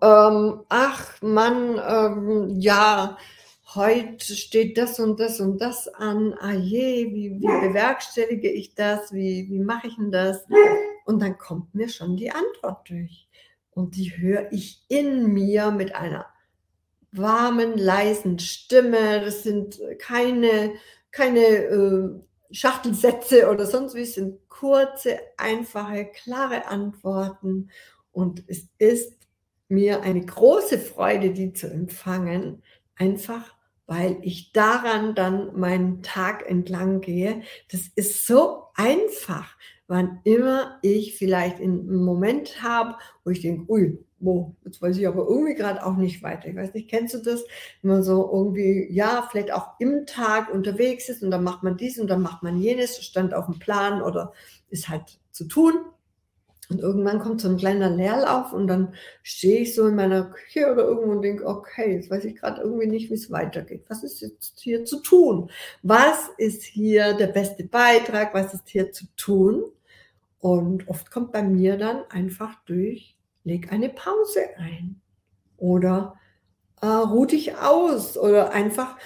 ähm, 0.00 0.62
ach 0.68 1.20
Mann, 1.22 1.78
ähm, 1.86 2.58
ja, 2.58 3.18
heute 3.74 4.34
steht 4.34 4.78
das 4.78 5.00
und 5.00 5.20
das 5.20 5.40
und 5.40 5.60
das 5.60 5.88
an, 5.88 6.34
ah 6.40 6.52
je, 6.52 7.12
wie, 7.12 7.40
wie 7.40 7.68
bewerkstellige 7.68 8.50
ich 8.50 8.74
das, 8.74 9.12
wie, 9.12 9.48
wie 9.50 9.60
mache 9.60 9.88
ich 9.88 9.96
denn 9.96 10.10
das? 10.10 10.44
Und 11.04 11.20
dann 11.20 11.38
kommt 11.38 11.74
mir 11.74 11.88
schon 11.88 12.16
die 12.16 12.30
Antwort 12.30 12.88
durch. 12.88 13.28
Und 13.70 13.96
die 13.96 14.16
höre 14.16 14.52
ich 14.52 14.84
in 14.88 15.32
mir 15.32 15.70
mit 15.70 15.94
einer 15.94 16.26
warmen, 17.12 17.76
leisen 17.76 18.38
Stimme. 18.38 19.20
Das 19.20 19.42
sind 19.42 19.80
keine, 19.98 20.74
keine 21.10 21.40
äh, 21.40 22.10
Schachtelsätze 22.50 23.50
oder 23.50 23.66
sonst 23.66 23.94
wie, 23.94 24.02
es 24.02 24.14
sind 24.14 24.48
kurze, 24.48 25.18
einfache, 25.36 26.06
klare 26.06 26.66
Antworten. 26.66 27.70
Und 28.12 28.44
es 28.46 28.68
ist 28.78 29.12
mir 29.68 30.02
eine 30.02 30.24
große 30.24 30.78
Freude, 30.78 31.32
die 31.32 31.52
zu 31.52 31.68
empfangen, 31.68 32.62
einfach 32.96 33.54
weil 33.86 34.18
ich 34.22 34.52
daran 34.52 35.14
dann 35.14 35.58
meinen 35.58 36.02
Tag 36.02 36.48
entlang 36.48 37.00
gehe. 37.00 37.42
Das 37.70 37.82
ist 37.94 38.26
so 38.26 38.64
einfach 38.74 39.56
wann 39.86 40.20
immer 40.24 40.78
ich 40.82 41.16
vielleicht 41.16 41.60
einen 41.60 42.04
Moment 42.04 42.62
habe, 42.62 42.96
wo 43.24 43.30
ich 43.30 43.40
denke, 43.40 43.70
ui, 43.70 43.98
wo, 44.18 44.54
jetzt 44.64 44.80
weiß 44.80 44.96
ich 44.96 45.06
aber 45.06 45.28
irgendwie 45.28 45.54
gerade 45.54 45.84
auch 45.84 45.96
nicht 45.96 46.22
weiter. 46.22 46.48
Ich 46.48 46.56
weiß 46.56 46.72
nicht, 46.72 46.88
kennst 46.88 47.14
du 47.14 47.18
das? 47.18 47.44
Wenn 47.82 47.90
man 47.90 48.02
so 48.02 48.30
irgendwie, 48.32 48.88
ja, 48.90 49.28
vielleicht 49.30 49.52
auch 49.52 49.78
im 49.78 50.06
Tag 50.06 50.52
unterwegs 50.52 51.08
ist 51.08 51.22
und 51.22 51.30
dann 51.30 51.44
macht 51.44 51.62
man 51.62 51.76
dies 51.76 51.98
und 51.98 52.08
dann 52.08 52.22
macht 52.22 52.42
man 52.42 52.58
jenes, 52.58 53.04
stand 53.04 53.34
auf 53.34 53.46
dem 53.46 53.58
Plan 53.58 54.00
oder 54.00 54.32
ist 54.70 54.88
halt 54.88 55.18
zu 55.30 55.44
tun. 55.44 55.74
Und 56.70 56.80
irgendwann 56.80 57.18
kommt 57.18 57.40
so 57.40 57.48
ein 57.48 57.58
kleiner 57.58 57.90
Leerlauf 57.90 58.52
und 58.52 58.66
dann 58.66 58.94
stehe 59.22 59.60
ich 59.60 59.74
so 59.74 59.86
in 59.86 59.96
meiner 59.96 60.24
Küche 60.24 60.70
oder 60.72 60.84
irgendwo 60.84 61.12
und 61.12 61.22
denke, 61.22 61.46
okay, 61.46 61.94
jetzt 61.94 62.10
weiß 62.10 62.24
ich 62.24 62.36
gerade 62.36 62.62
irgendwie 62.62 62.86
nicht, 62.86 63.10
wie 63.10 63.14
es 63.14 63.30
weitergeht. 63.30 63.84
Was 63.88 64.02
ist 64.02 64.20
jetzt 64.20 64.58
hier 64.60 64.84
zu 64.84 65.00
tun? 65.00 65.50
Was 65.82 66.30
ist 66.38 66.62
hier 66.62 67.14
der 67.14 67.26
beste 67.26 67.64
Beitrag? 67.64 68.32
Was 68.32 68.54
ist 68.54 68.68
hier 68.68 68.92
zu 68.92 69.04
tun? 69.16 69.64
Und 70.40 70.88
oft 70.88 71.10
kommt 71.10 71.32
bei 71.32 71.42
mir 71.42 71.76
dann 71.76 72.04
einfach 72.10 72.54
durch, 72.64 73.16
leg 73.44 73.72
eine 73.72 73.88
Pause 73.88 74.40
ein 74.58 75.00
oder 75.56 76.18
äh, 76.80 76.86
ruh 76.86 77.26
dich 77.26 77.56
aus 77.56 78.18
oder 78.18 78.52
einfach 78.52 78.96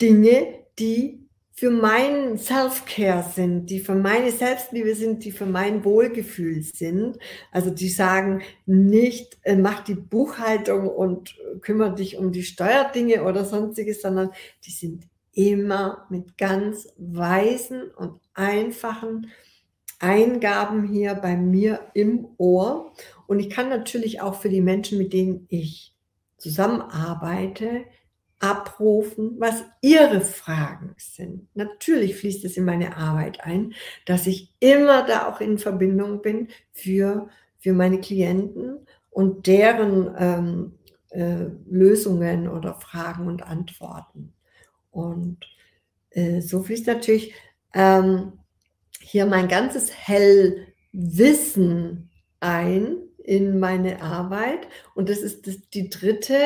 Dinge, 0.00 0.64
die 0.78 1.23
für 1.56 1.70
mein 1.70 2.36
Self-Care 2.36 3.24
sind, 3.32 3.66
die 3.66 3.78
für 3.78 3.94
meine 3.94 4.32
Selbstliebe 4.32 4.94
sind, 4.96 5.24
die 5.24 5.30
für 5.30 5.46
mein 5.46 5.84
Wohlgefühl 5.84 6.62
sind. 6.62 7.16
Also 7.52 7.70
die 7.70 7.88
sagen 7.88 8.42
nicht, 8.66 9.38
äh, 9.42 9.54
mach 9.54 9.84
die 9.84 9.94
Buchhaltung 9.94 10.88
und 10.88 11.36
kümmere 11.60 11.94
dich 11.94 12.18
um 12.18 12.32
die 12.32 12.42
Steuerdinge 12.42 13.22
oder 13.22 13.44
sonstiges, 13.44 14.02
sondern 14.02 14.30
die 14.64 14.72
sind 14.72 15.04
immer 15.32 16.06
mit 16.10 16.36
ganz 16.38 16.88
weisen 16.96 17.82
und 17.96 18.20
einfachen 18.34 19.30
Eingaben 20.00 20.88
hier 20.88 21.14
bei 21.14 21.36
mir 21.36 21.80
im 21.94 22.26
Ohr. 22.36 22.92
Und 23.28 23.38
ich 23.38 23.48
kann 23.48 23.68
natürlich 23.68 24.20
auch 24.20 24.40
für 24.40 24.48
die 24.48 24.60
Menschen, 24.60 24.98
mit 24.98 25.12
denen 25.12 25.46
ich 25.48 25.94
zusammenarbeite, 26.36 27.84
abrufen, 28.44 29.36
was 29.38 29.64
ihre 29.80 30.20
Fragen 30.20 30.94
sind. 30.98 31.48
Natürlich 31.54 32.16
fließt 32.16 32.44
es 32.44 32.58
in 32.58 32.66
meine 32.66 32.98
Arbeit 32.98 33.40
ein, 33.40 33.72
dass 34.04 34.26
ich 34.26 34.52
immer 34.60 35.06
da 35.06 35.28
auch 35.28 35.40
in 35.40 35.56
Verbindung 35.56 36.20
bin 36.20 36.48
für, 36.70 37.30
für 37.58 37.72
meine 37.72 38.02
Klienten 38.02 38.86
und 39.08 39.46
deren 39.46 40.14
ähm, 40.18 40.74
äh, 41.08 41.46
Lösungen 41.70 42.46
oder 42.46 42.74
Fragen 42.74 43.28
und 43.28 43.42
Antworten. 43.42 44.34
Und 44.90 45.38
äh, 46.10 46.42
so 46.42 46.62
fließt 46.62 46.86
natürlich 46.86 47.32
ähm, 47.72 48.34
hier 49.00 49.24
mein 49.24 49.48
ganzes 49.48 49.90
Hellwissen 49.90 52.10
ein 52.40 52.98
in 53.16 53.58
meine 53.58 54.02
Arbeit. 54.02 54.68
Und 54.94 55.08
das 55.08 55.20
ist 55.20 55.46
das, 55.46 55.66
die 55.70 55.88
dritte 55.88 56.36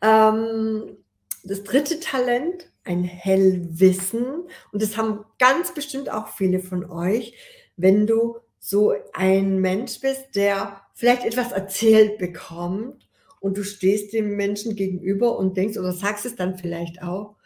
ähm, 0.00 0.98
das 1.46 1.64
dritte 1.64 2.00
Talent, 2.00 2.70
ein 2.84 3.04
Hellwissen. 3.04 4.48
Und 4.72 4.82
das 4.82 4.96
haben 4.96 5.24
ganz 5.38 5.74
bestimmt 5.74 6.10
auch 6.10 6.28
viele 6.28 6.60
von 6.60 6.88
euch, 6.90 7.34
wenn 7.76 8.06
du 8.06 8.38
so 8.58 8.94
ein 9.12 9.60
Mensch 9.60 10.00
bist, 10.00 10.34
der 10.34 10.80
vielleicht 10.94 11.24
etwas 11.24 11.52
erzählt 11.52 12.18
bekommt 12.18 13.08
und 13.40 13.56
du 13.56 13.64
stehst 13.64 14.12
dem 14.12 14.36
Menschen 14.36 14.74
gegenüber 14.74 15.38
und 15.38 15.56
denkst 15.56 15.78
oder 15.78 15.92
sagst 15.92 16.26
es 16.26 16.36
dann 16.36 16.58
vielleicht 16.58 17.02
auch, 17.02 17.36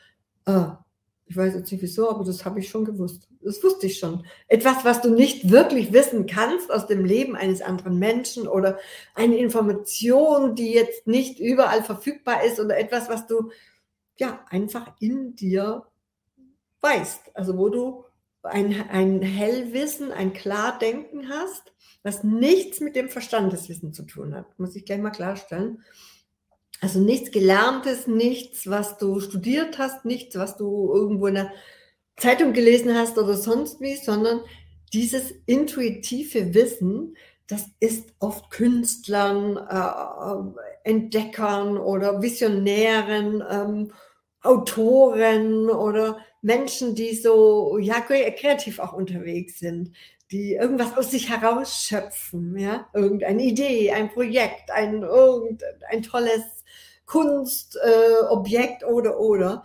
ah, 0.46 0.84
ich 1.26 1.36
weiß 1.36 1.54
jetzt 1.54 1.70
nicht 1.70 1.82
wieso, 1.82 2.10
aber 2.10 2.24
das 2.24 2.44
habe 2.44 2.58
ich 2.58 2.68
schon 2.68 2.84
gewusst. 2.84 3.28
Das 3.40 3.62
wusste 3.62 3.86
ich 3.86 3.98
schon. 3.98 4.24
Etwas, 4.48 4.84
was 4.84 5.00
du 5.00 5.14
nicht 5.14 5.50
wirklich 5.50 5.92
wissen 5.92 6.26
kannst 6.26 6.72
aus 6.72 6.86
dem 6.86 7.04
Leben 7.04 7.36
eines 7.36 7.62
anderen 7.62 7.98
Menschen 7.98 8.48
oder 8.48 8.78
eine 9.14 9.36
Information, 9.36 10.56
die 10.56 10.72
jetzt 10.72 11.06
nicht 11.06 11.38
überall 11.38 11.84
verfügbar 11.84 12.42
ist 12.44 12.58
oder 12.58 12.78
etwas, 12.78 13.08
was 13.08 13.28
du 13.28 13.50
ja, 14.20 14.44
einfach 14.48 14.94
in 15.00 15.34
dir 15.34 15.86
weißt. 16.80 17.34
Also 17.34 17.58
wo 17.58 17.68
du 17.68 18.04
ein, 18.42 18.88
ein 18.90 19.22
Hellwissen, 19.22 20.12
ein 20.12 20.32
Klardenken 20.32 21.28
hast, 21.28 21.72
was 22.02 22.24
nichts 22.24 22.80
mit 22.80 22.96
dem 22.96 23.10
Verstandeswissen 23.10 23.92
zu 23.92 24.04
tun 24.04 24.34
hat. 24.34 24.58
Muss 24.58 24.76
ich 24.76 24.84
gleich 24.84 25.00
mal 25.00 25.10
klarstellen. 25.10 25.82
Also 26.80 27.00
nichts 27.00 27.30
Gelerntes, 27.30 28.06
nichts, 28.06 28.68
was 28.70 28.96
du 28.96 29.20
studiert 29.20 29.78
hast, 29.78 30.04
nichts, 30.06 30.36
was 30.36 30.56
du 30.56 30.90
irgendwo 30.94 31.26
in 31.26 31.34
der 31.34 31.52
Zeitung 32.16 32.54
gelesen 32.54 32.94
hast 32.94 33.18
oder 33.18 33.34
sonst 33.34 33.80
wie, 33.80 33.96
sondern 33.96 34.40
dieses 34.92 35.30
intuitive 35.46 36.54
Wissen, 36.54 37.16
das 37.46 37.66
ist 37.80 38.14
oft 38.18 38.50
Künstlern, 38.50 39.56
äh, 39.56 40.60
Entdeckern 40.88 41.76
oder 41.76 42.22
Visionären 42.22 43.42
ähm, 43.50 43.92
Autoren 44.42 45.68
oder 45.70 46.18
Menschen, 46.42 46.94
die 46.94 47.14
so 47.14 47.78
ja 47.78 48.00
kreativ 48.00 48.78
auch 48.78 48.92
unterwegs 48.92 49.58
sind, 49.58 49.92
die 50.30 50.54
irgendwas 50.54 50.96
aus 50.96 51.10
sich 51.10 51.28
herausschöpfen, 51.28 52.56
ja, 52.56 52.86
irgendeine 52.94 53.42
Idee, 53.42 53.90
ein 53.92 54.10
Projekt, 54.10 54.70
ein 54.70 55.02
irgendein 55.02 56.02
tolles 56.02 56.42
Kunstobjekt 57.06 58.82
äh, 58.82 58.86
oder 58.86 59.18
oder, 59.18 59.64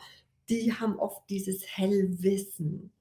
die 0.49 0.73
haben 0.73 0.97
oft 0.99 1.29
dieses 1.29 1.63
Hellwissen. 1.77 2.91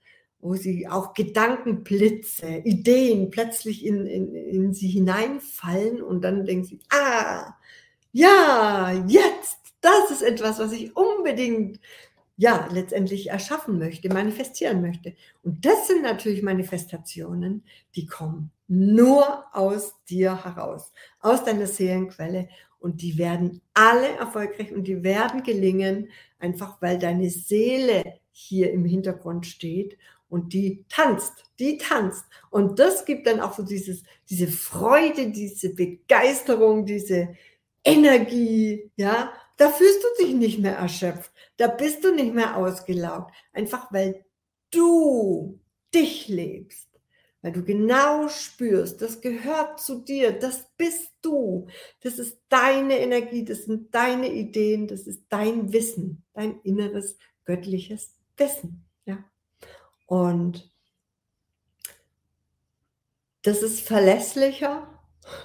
wo 0.45 0.55
sie 0.57 0.87
auch 0.89 1.15
Gedankenblitze, 1.15 2.47
Ideen 2.65 3.31
plötzlich 3.31 3.85
in, 3.85 4.07
in, 4.07 4.35
in 4.35 4.75
sie 4.75 4.89
hineinfallen 4.89 6.03
und 6.03 6.21
dann 6.23 6.45
denken 6.45 6.65
sie, 6.65 6.81
ah, 6.91 7.55
ja, 8.13 8.93
jetzt, 9.09 9.64
das 9.85 10.11
ist 10.11 10.23
etwas, 10.23 10.59
was 10.59 10.73
ich 10.73 10.97
unbedingt 10.97 11.81
ja, 12.37 12.69
letztendlich 12.73 13.31
erschaffen 13.31 13.79
möchte, 13.79 14.13
manifestieren 14.13 14.81
möchte. 14.81 15.15
Und 15.43 15.65
das 15.65 15.87
sind 15.87 16.03
natürlich 16.03 16.43
Manifestationen, 16.43 17.65
die 17.95 18.07
kommen 18.07 18.51
nur 18.67 19.45
aus 19.53 19.95
dir 20.09 20.45
heraus, 20.45 20.93
aus 21.21 21.45
deiner 21.45 21.67
Seelenquelle. 21.67 22.49
Und 22.81 23.03
die 23.03 23.17
werden 23.17 23.63
alle 23.73 24.09
erfolgreich 24.17 24.73
und 24.73 24.85
die 24.85 25.03
werden 25.03 25.43
gelingen, 25.43 26.11
einfach 26.39 26.83
weil 26.83 26.99
deine 26.99 27.31
Seele 27.31 28.03
hier 28.31 28.73
im 28.73 28.85
Hintergrund 28.85 29.47
steht 29.47 29.97
und 30.29 30.53
die 30.53 30.85
tanzt, 30.89 31.45
die 31.59 31.79
tanzt. 31.79 32.25
Und 32.51 32.79
das 32.79 33.05
gibt 33.05 33.27
dann 33.27 33.41
auch 33.41 33.55
so 33.55 33.63
dieses, 33.63 34.03
diese 34.29 34.49
Freude, 34.49 35.31
diese 35.31 35.73
Begeisterung, 35.73 36.85
diese 36.85 37.37
Energie, 37.85 38.91
ja. 38.97 39.33
Da 39.57 39.71
fühlst 39.71 40.03
du 40.03 40.25
dich 40.25 40.35
nicht 40.35 40.59
mehr 40.59 40.77
erschöpft. 40.77 41.33
Da 41.57 41.69
bist 41.69 42.03
du 42.05 42.15
nicht 42.15 42.35
mehr 42.35 42.57
ausgelaugt. 42.57 43.33
Einfach 43.53 43.93
weil 43.93 44.25
du 44.71 45.61
dich 45.95 46.29
lebst. 46.29 46.89
Weil 47.43 47.53
du 47.53 47.63
genau 47.63 48.29
spürst, 48.29 49.03
das 49.03 49.21
gehört 49.21 49.79
zu 49.79 50.01
dir, 50.01 50.33
das 50.33 50.67
bist 50.79 51.13
du. 51.21 51.67
Das 52.01 52.19
ist 52.19 52.39
deine 52.49 52.99
Energie, 52.99 53.45
das 53.45 53.67
sind 53.67 53.95
deine 53.95 54.33
Ideen, 54.33 54.89
das 54.89 55.03
ist 55.03 55.27
dein 55.29 55.71
Wissen, 55.71 56.25
dein 56.33 56.59
inneres 56.63 57.19
göttliches 57.45 58.15
Wissen. 58.39 58.87
Ja. 59.05 59.23
Und 60.07 60.73
das 63.43 63.63
ist 63.63 63.83
verlässlicher, 63.83 64.89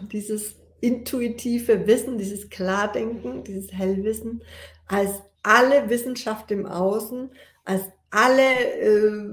dieses 0.09 0.55
intuitive 0.81 1.87
Wissen, 1.87 2.17
dieses 2.17 2.49
Klardenken, 2.49 3.43
dieses 3.43 3.71
Hellwissen, 3.71 4.43
als 4.87 5.21
alle 5.43 5.89
Wissenschaft 5.89 6.51
im 6.51 6.65
Außen, 6.65 7.31
als 7.65 7.83
alle 8.09 8.41
äh, 8.79 9.29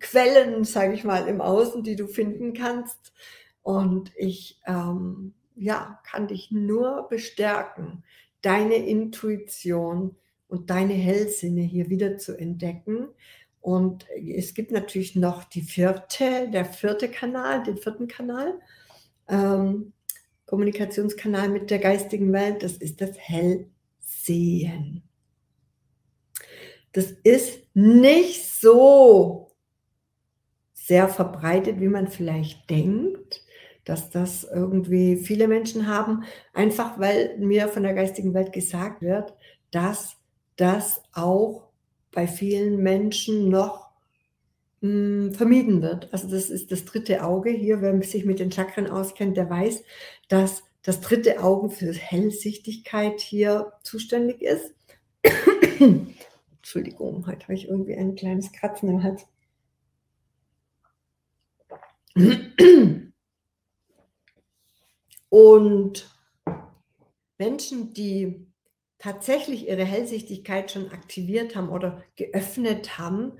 Quellen, 0.00 0.64
sage 0.64 0.94
ich 0.94 1.04
mal, 1.04 1.28
im 1.28 1.40
Außen, 1.40 1.82
die 1.82 1.96
du 1.96 2.06
finden 2.06 2.54
kannst. 2.54 3.12
Und 3.62 4.12
ich 4.16 4.60
ähm, 4.66 5.34
ja, 5.56 6.00
kann 6.08 6.28
dich 6.28 6.50
nur 6.50 7.08
bestärken, 7.08 8.04
deine 8.42 8.76
Intuition 8.76 10.14
und 10.48 10.70
deine 10.70 10.92
Hellsinne 10.92 11.62
hier 11.62 11.90
wieder 11.90 12.18
zu 12.18 12.38
entdecken. 12.38 13.08
Und 13.60 14.06
es 14.10 14.54
gibt 14.54 14.70
natürlich 14.70 15.16
noch 15.16 15.42
die 15.42 15.62
vierte, 15.62 16.48
der 16.52 16.64
vierte 16.64 17.08
Kanal, 17.08 17.64
den 17.64 17.78
vierten 17.78 18.06
Kanal, 18.06 18.60
ähm, 19.28 19.92
Kommunikationskanal 20.46 21.48
mit 21.48 21.70
der 21.70 21.78
geistigen 21.78 22.32
Welt, 22.32 22.62
das 22.62 22.72
ist 22.72 23.00
das 23.00 23.18
Hellsehen. 23.18 25.02
Das 26.92 27.10
ist 27.24 27.60
nicht 27.74 28.48
so 28.48 29.50
sehr 30.72 31.08
verbreitet, 31.08 31.80
wie 31.80 31.88
man 31.88 32.08
vielleicht 32.08 32.70
denkt, 32.70 33.42
dass 33.84 34.10
das 34.10 34.44
irgendwie 34.44 35.16
viele 35.16 35.48
Menschen 35.48 35.86
haben, 35.86 36.24
einfach 36.54 36.98
weil 36.98 37.36
mir 37.38 37.68
von 37.68 37.82
der 37.82 37.94
geistigen 37.94 38.34
Welt 38.34 38.52
gesagt 38.52 39.02
wird, 39.02 39.34
dass 39.70 40.16
das 40.56 41.02
auch 41.12 41.68
bei 42.12 42.26
vielen 42.26 42.82
Menschen 42.82 43.48
noch 43.48 43.85
vermieden 45.34 45.82
wird. 45.82 46.12
Also 46.12 46.28
das 46.28 46.50
ist 46.50 46.72
das 46.72 46.84
dritte 46.84 47.24
Auge 47.24 47.50
hier, 47.50 47.80
wer 47.82 48.00
sich 48.02 48.24
mit 48.24 48.38
den 48.38 48.52
Chakren 48.52 48.88
auskennt, 48.88 49.36
der 49.36 49.50
weiß, 49.50 49.82
dass 50.28 50.62
das 50.82 51.00
dritte 51.00 51.42
Auge 51.42 51.70
für 51.70 51.92
Hellsichtigkeit 51.92 53.20
hier 53.20 53.72
zuständig 53.82 54.42
ist. 54.42 54.74
Entschuldigung, 56.56 57.26
heute 57.26 57.42
habe 57.44 57.54
ich 57.54 57.68
irgendwie 57.68 57.96
ein 57.96 58.14
kleines 58.14 58.52
Kratzen 58.52 58.88
im 58.90 59.02
Hals. 59.02 59.26
Und 65.28 66.08
Menschen, 67.38 67.92
die 67.92 68.46
tatsächlich 68.98 69.68
ihre 69.68 69.84
Hellsichtigkeit 69.84 70.70
schon 70.70 70.90
aktiviert 70.90 71.54
haben 71.56 71.68
oder 71.68 72.02
geöffnet 72.16 72.98
haben, 72.98 73.32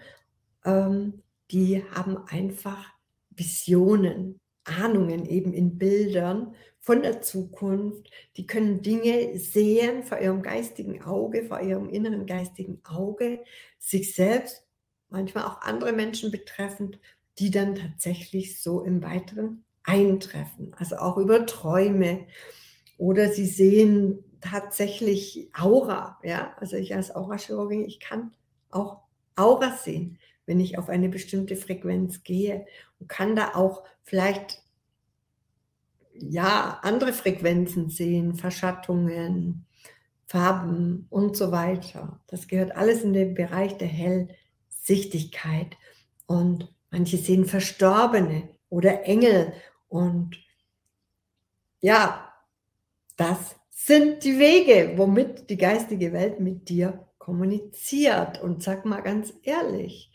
ähm, 0.65 1.23
die 1.51 1.85
haben 1.95 2.17
einfach 2.29 2.93
Visionen, 3.31 4.41
Ahnungen 4.65 5.27
eben 5.27 5.53
in 5.53 5.79
Bildern 5.79 6.55
von 6.81 7.03
der 7.03 7.23
Zukunft. 7.23 8.11
Die 8.37 8.47
können 8.47 8.83
Dinge 8.83 9.39
sehen 9.39 10.03
vor 10.03 10.19
ihrem 10.19 10.43
geistigen 10.43 11.03
Auge, 11.03 11.45
vor 11.45 11.61
ihrem 11.61 11.89
inneren 11.89 12.27
geistigen 12.27 12.81
Auge, 12.85 13.45
sich 13.79 14.15
selbst, 14.15 14.67
manchmal 15.09 15.45
auch 15.45 15.63
andere 15.63 15.93
Menschen 15.93 16.31
betreffend, 16.31 16.99
die 17.39 17.51
dann 17.51 17.75
tatsächlich 17.75 18.61
so 18.61 18.83
im 18.83 19.03
Weiteren 19.03 19.65
eintreffen. 19.85 20.75
Also 20.79 20.97
auch 20.97 21.17
über 21.17 21.47
Träume. 21.47 22.27
Oder 22.99 23.29
sie 23.31 23.47
sehen 23.47 24.25
tatsächlich 24.41 25.51
Aura. 25.59 26.19
Ja, 26.23 26.55
also 26.59 26.77
ich 26.77 26.95
als 26.95 27.15
Aurachirurgin, 27.15 27.85
ich 27.85 28.01
kann 28.01 28.33
auch 28.71 29.03
Aura 29.37 29.77
sehen, 29.77 30.19
wenn 30.47 30.61
ich 30.61 30.79
auf 30.79 30.89
eine 30.89 31.09
bestimmte 31.09 31.57
Frequenz 31.57 32.23
gehe 32.23 32.67
und 32.99 33.09
kann 33.09 33.37
da 33.37 33.55
auch 33.55 33.85
vielleicht 34.03 34.63
ja, 36.15 36.79
andere 36.83 37.13
Frequenzen 37.13 37.91
sehen, 37.91 38.35
Verschattungen, 38.35 39.67
Farben 40.27 41.07
und 41.11 41.37
so 41.37 41.53
weiter. 41.53 42.21
Das 42.27 42.49
gehört 42.49 42.75
alles 42.75 43.03
in 43.03 43.13
den 43.13 43.35
Bereich 43.35 43.77
der 43.77 43.89
Hellsichtigkeit. 43.89 45.77
Und 46.27 46.75
manche 46.91 47.19
sehen 47.19 47.45
Verstorbene 47.45 48.49
oder 48.69 49.05
Engel. 49.05 49.53
Und 49.89 50.37
ja, 51.81 52.33
das 53.17 53.57
sind 53.71 54.25
die 54.25 54.39
Wege, 54.39 54.95
womit 54.97 55.49
die 55.49 55.57
geistige 55.57 56.13
Welt 56.13 56.41
mit 56.41 56.69
dir 56.69 57.06
kommuniziert. 57.27 58.41
Und 58.41 58.63
sag 58.63 58.85
mal 58.85 59.01
ganz 59.03 59.35
ehrlich, 59.43 60.13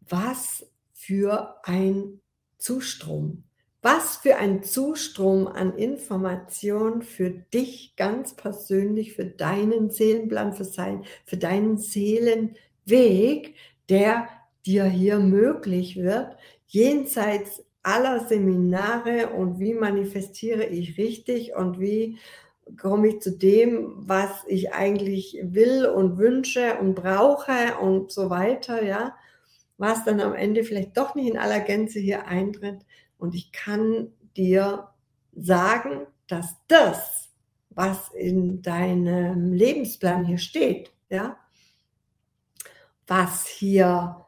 was 0.00 0.66
für 0.92 1.56
ein 1.62 2.20
Zustrom 2.58 3.44
was 3.82 4.18
für 4.18 4.36
ein 4.36 4.62
Zustrom 4.62 5.46
an 5.46 5.74
Information 5.76 7.02
für 7.02 7.30
dich 7.30 7.94
ganz 7.96 8.34
persönlich, 8.34 9.14
für 9.14 9.24
deinen 9.24 9.90
Seelenplan, 9.90 10.52
für, 10.52 10.64
sein, 10.64 11.04
für 11.24 11.38
deinen 11.38 11.78
Seelenweg, 11.78 13.54
der 13.88 14.28
dir 14.66 14.84
hier 14.84 15.18
möglich 15.18 15.96
wird, 15.96 16.36
jenseits 16.66 17.64
aller 17.82 18.28
Seminare 18.28 19.30
und 19.30 19.58
wie 19.58 19.72
manifestiere 19.72 20.66
ich 20.66 20.98
richtig 20.98 21.54
und 21.54 21.80
wie 21.80 22.18
komme 22.76 23.08
ich 23.08 23.20
zu 23.20 23.36
dem, 23.36 23.92
was 23.96 24.30
ich 24.46 24.72
eigentlich 24.72 25.38
will 25.42 25.86
und 25.86 26.18
wünsche 26.18 26.78
und 26.78 26.94
brauche 26.94 27.78
und 27.80 28.10
so 28.10 28.30
weiter, 28.30 28.82
ja, 28.82 29.14
was 29.78 30.04
dann 30.04 30.20
am 30.20 30.34
Ende 30.34 30.64
vielleicht 30.64 30.96
doch 30.96 31.14
nicht 31.14 31.28
in 31.28 31.38
aller 31.38 31.60
Gänze 31.60 32.00
hier 32.00 32.26
eintritt, 32.26 32.84
und 33.20 33.34
ich 33.34 33.52
kann 33.52 34.08
dir 34.36 34.88
sagen, 35.36 36.06
dass 36.26 36.56
das, 36.68 37.28
was 37.70 38.10
in 38.14 38.62
deinem 38.62 39.52
Lebensplan 39.52 40.24
hier 40.24 40.38
steht, 40.38 40.92
ja, 41.10 41.36
was 43.06 43.46
hier 43.46 44.24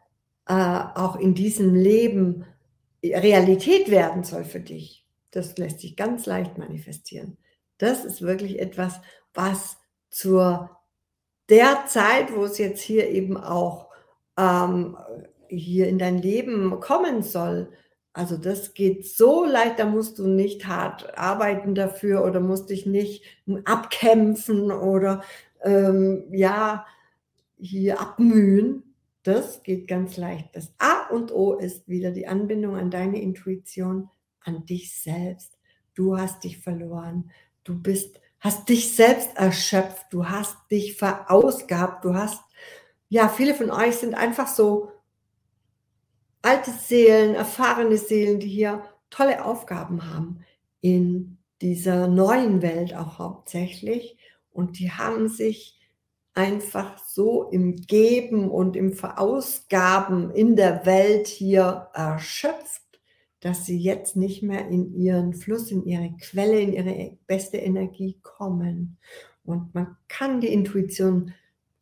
äh, 0.47 0.53
auch 0.55 1.17
in 1.17 1.35
diesem 1.35 1.75
Leben 1.75 2.45
Realität 3.03 3.91
werden 3.91 4.23
soll 4.23 4.45
für 4.45 4.61
dich, 4.61 5.07
das 5.31 5.57
lässt 5.59 5.81
sich 5.81 5.97
ganz 5.97 6.27
leicht 6.27 6.59
manifestieren. 6.59 7.37
Das 7.83 8.05
ist 8.05 8.23
wirklich 8.23 8.59
etwas, 8.61 9.01
was 9.35 9.79
zur 10.11 10.71
der 11.49 11.87
Zeit, 11.87 12.35
wo 12.35 12.45
es 12.45 12.59
jetzt 12.59 12.81
hier 12.81 13.09
eben 13.11 13.37
auch 13.37 13.89
ähm, 14.39 14.97
hier 15.49 15.89
in 15.89 15.99
dein 15.99 16.19
Leben 16.19 16.81
kommen 16.81 17.23
soll, 17.23 17.69
also 18.15 18.37
das 18.37 18.75
geht 18.75 19.07
so 19.07 19.45
leicht, 19.45 19.79
da 19.79 19.87
musst 19.87 20.19
du 20.19 20.29
nicht 20.29 20.67
hart 20.67 21.17
arbeiten 21.17 21.75
dafür 21.75 22.25
oder 22.25 22.41
musst 22.41 22.69
dich 22.69 22.85
nicht 22.85 23.25
abkämpfen 23.65 24.71
oder 24.71 25.23
ähm, 25.63 26.25
ja, 26.31 26.87
hier 27.59 28.01
abmühen. 28.01 28.83
Das 29.23 29.63
geht 29.63 29.89
ganz 29.89 30.17
leicht. 30.17 30.55
Das 30.55 30.75
A 30.79 31.09
und 31.09 31.33
O 31.33 31.55
ist 31.55 31.89
wieder 31.89 32.11
die 32.11 32.27
Anbindung 32.27 32.77
an 32.77 32.91
deine 32.91 33.23
Intuition, 33.23 34.11
an 34.41 34.67
dich 34.67 34.95
selbst. 35.01 35.59
Du 35.95 36.19
hast 36.19 36.45
dich 36.45 36.59
verloren. 36.59 37.31
Du 37.65 37.81
bist, 37.81 38.21
hast 38.41 38.69
dich 38.69 38.95
selbst 38.95 39.37
erschöpft. 39.37 40.07
Du 40.11 40.29
hast 40.29 40.57
dich 40.71 40.97
verausgabt. 40.97 42.05
Du 42.05 42.15
hast, 42.15 42.41
ja, 43.09 43.29
viele 43.29 43.55
von 43.55 43.71
euch 43.71 43.97
sind 43.97 44.15
einfach 44.15 44.49
so 44.49 44.93
alte 46.43 46.73
Seelen, 46.73 47.35
erfahrene 47.35 47.97
Seelen, 47.97 48.41
die 48.41 48.49
hier 48.49 48.83
tolle 49.11 49.45
Aufgaben 49.45 50.13
haben 50.13 50.45
in 50.81 51.39
dieser 51.61 52.09
neuen 52.09 52.63
Welt 52.63 52.95
auch 52.95 53.19
hauptsächlich. 53.19 54.17
Und 54.51 54.79
die 54.79 54.91
haben 54.91 55.29
sich 55.29 55.79
einfach 56.35 56.99
so 56.99 57.49
im 57.51 57.77
Geben 57.77 58.51
und 58.51 58.77
im 58.77 58.93
Verausgaben 58.93 60.31
in 60.31 60.57
der 60.57 60.85
Welt 60.87 61.29
hier 61.29 61.89
erschöpft, 61.95 62.82
dass 63.43 63.67
sie 63.67 63.77
jetzt 63.77 64.17
nicht 64.17 64.43
mehr 64.43 64.69
in 64.69 64.95
ihren 64.95 65.35
Fluss, 65.35 65.73
in 65.73 65.85
ihre 65.85 66.15
Quelle, 66.21 66.61
in 66.61 66.73
ihre 66.73 67.19
beste 67.27 67.57
Energie 67.57 68.17
kommen. 68.23 68.99
Und 69.45 69.75
man 69.75 69.97
kann 70.07 70.41
die 70.41 70.53
Intuition 70.53 71.35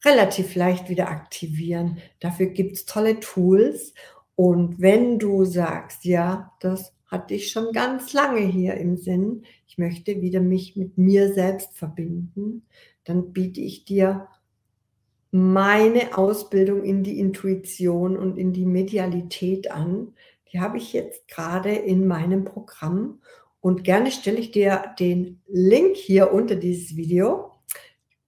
relativ 0.02 0.54
leicht 0.54 0.88
wieder 0.88 1.10
aktivieren. 1.10 1.98
Dafür 2.18 2.46
gibt 2.46 2.76
es 2.76 2.86
tolle 2.86 3.20
Tools. 3.20 3.92
Und 4.34 4.80
wenn 4.80 5.18
du 5.18 5.44
sagst, 5.44 6.06
ja, 6.06 6.50
das 6.60 6.94
hatte 7.06 7.34
ich 7.34 7.50
schon 7.50 7.72
ganz 7.72 8.14
lange 8.14 8.40
hier 8.40 8.74
im 8.74 8.96
Sinn, 8.96 9.42
ich 9.66 9.76
möchte 9.76 10.22
wieder 10.22 10.40
mich 10.40 10.76
mit 10.76 10.96
mir 10.96 11.34
selbst 11.34 11.76
verbinden, 11.76 12.64
dann 13.04 13.34
biete 13.34 13.60
ich 13.60 13.84
dir 13.84 14.28
meine 15.30 16.16
Ausbildung 16.16 16.82
in 16.82 17.04
die 17.04 17.18
Intuition 17.18 18.16
und 18.16 18.38
in 18.38 18.52
die 18.52 18.66
Medialität 18.66 19.70
an. 19.70 20.14
Die 20.52 20.60
habe 20.60 20.78
ich 20.78 20.92
jetzt 20.92 21.28
gerade 21.28 21.72
in 21.72 22.06
meinem 22.06 22.44
Programm. 22.44 23.20
Und 23.60 23.84
gerne 23.84 24.10
stelle 24.10 24.38
ich 24.38 24.50
dir 24.50 24.94
den 24.98 25.42
Link 25.46 25.96
hier 25.96 26.32
unter 26.32 26.56
dieses 26.56 26.96
Video. 26.96 27.52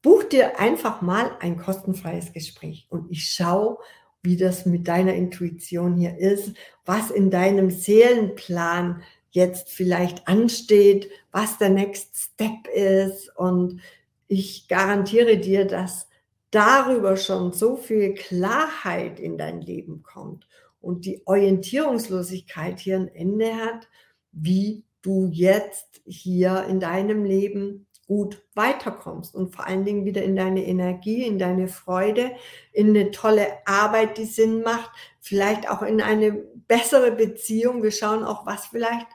Buch 0.02 0.24
dir 0.24 0.58
einfach 0.60 1.00
mal 1.00 1.36
ein 1.40 1.56
kostenfreies 1.56 2.32
Gespräch. 2.32 2.86
Und 2.90 3.10
ich 3.10 3.32
schaue, 3.32 3.78
wie 4.22 4.36
das 4.36 4.66
mit 4.66 4.86
deiner 4.88 5.14
Intuition 5.14 5.96
hier 5.96 6.16
ist, 6.18 6.52
was 6.84 7.10
in 7.10 7.30
deinem 7.30 7.70
Seelenplan 7.70 9.02
jetzt 9.30 9.70
vielleicht 9.70 10.28
ansteht, 10.28 11.10
was 11.32 11.58
der 11.58 11.70
Next 11.70 12.16
Step 12.16 12.68
ist. 12.72 13.34
Und 13.36 13.80
ich 14.28 14.68
garantiere 14.68 15.38
dir, 15.38 15.66
dass 15.66 16.08
darüber 16.50 17.16
schon 17.16 17.52
so 17.52 17.76
viel 17.76 18.14
Klarheit 18.14 19.18
in 19.18 19.38
dein 19.38 19.60
Leben 19.60 20.02
kommt 20.02 20.46
und 20.82 21.06
die 21.06 21.22
Orientierungslosigkeit 21.26 22.80
hier 22.80 22.96
ein 22.96 23.08
Ende 23.08 23.54
hat, 23.54 23.88
wie 24.32 24.84
du 25.02 25.28
jetzt 25.32 26.02
hier 26.06 26.64
in 26.68 26.80
deinem 26.80 27.24
Leben 27.24 27.86
gut 28.06 28.42
weiterkommst 28.54 29.34
und 29.34 29.54
vor 29.54 29.66
allen 29.66 29.84
Dingen 29.84 30.04
wieder 30.04 30.22
in 30.22 30.36
deine 30.36 30.66
Energie, 30.66 31.24
in 31.24 31.38
deine 31.38 31.68
Freude, 31.68 32.32
in 32.72 32.90
eine 32.90 33.10
tolle 33.10 33.46
Arbeit, 33.64 34.18
die 34.18 34.24
Sinn 34.24 34.62
macht, 34.62 34.90
vielleicht 35.20 35.70
auch 35.70 35.82
in 35.82 36.02
eine 36.02 36.32
bessere 36.32 37.12
Beziehung. 37.12 37.82
Wir 37.82 37.92
schauen 37.92 38.24
auch, 38.24 38.44
was 38.44 38.66
vielleicht, 38.66 39.06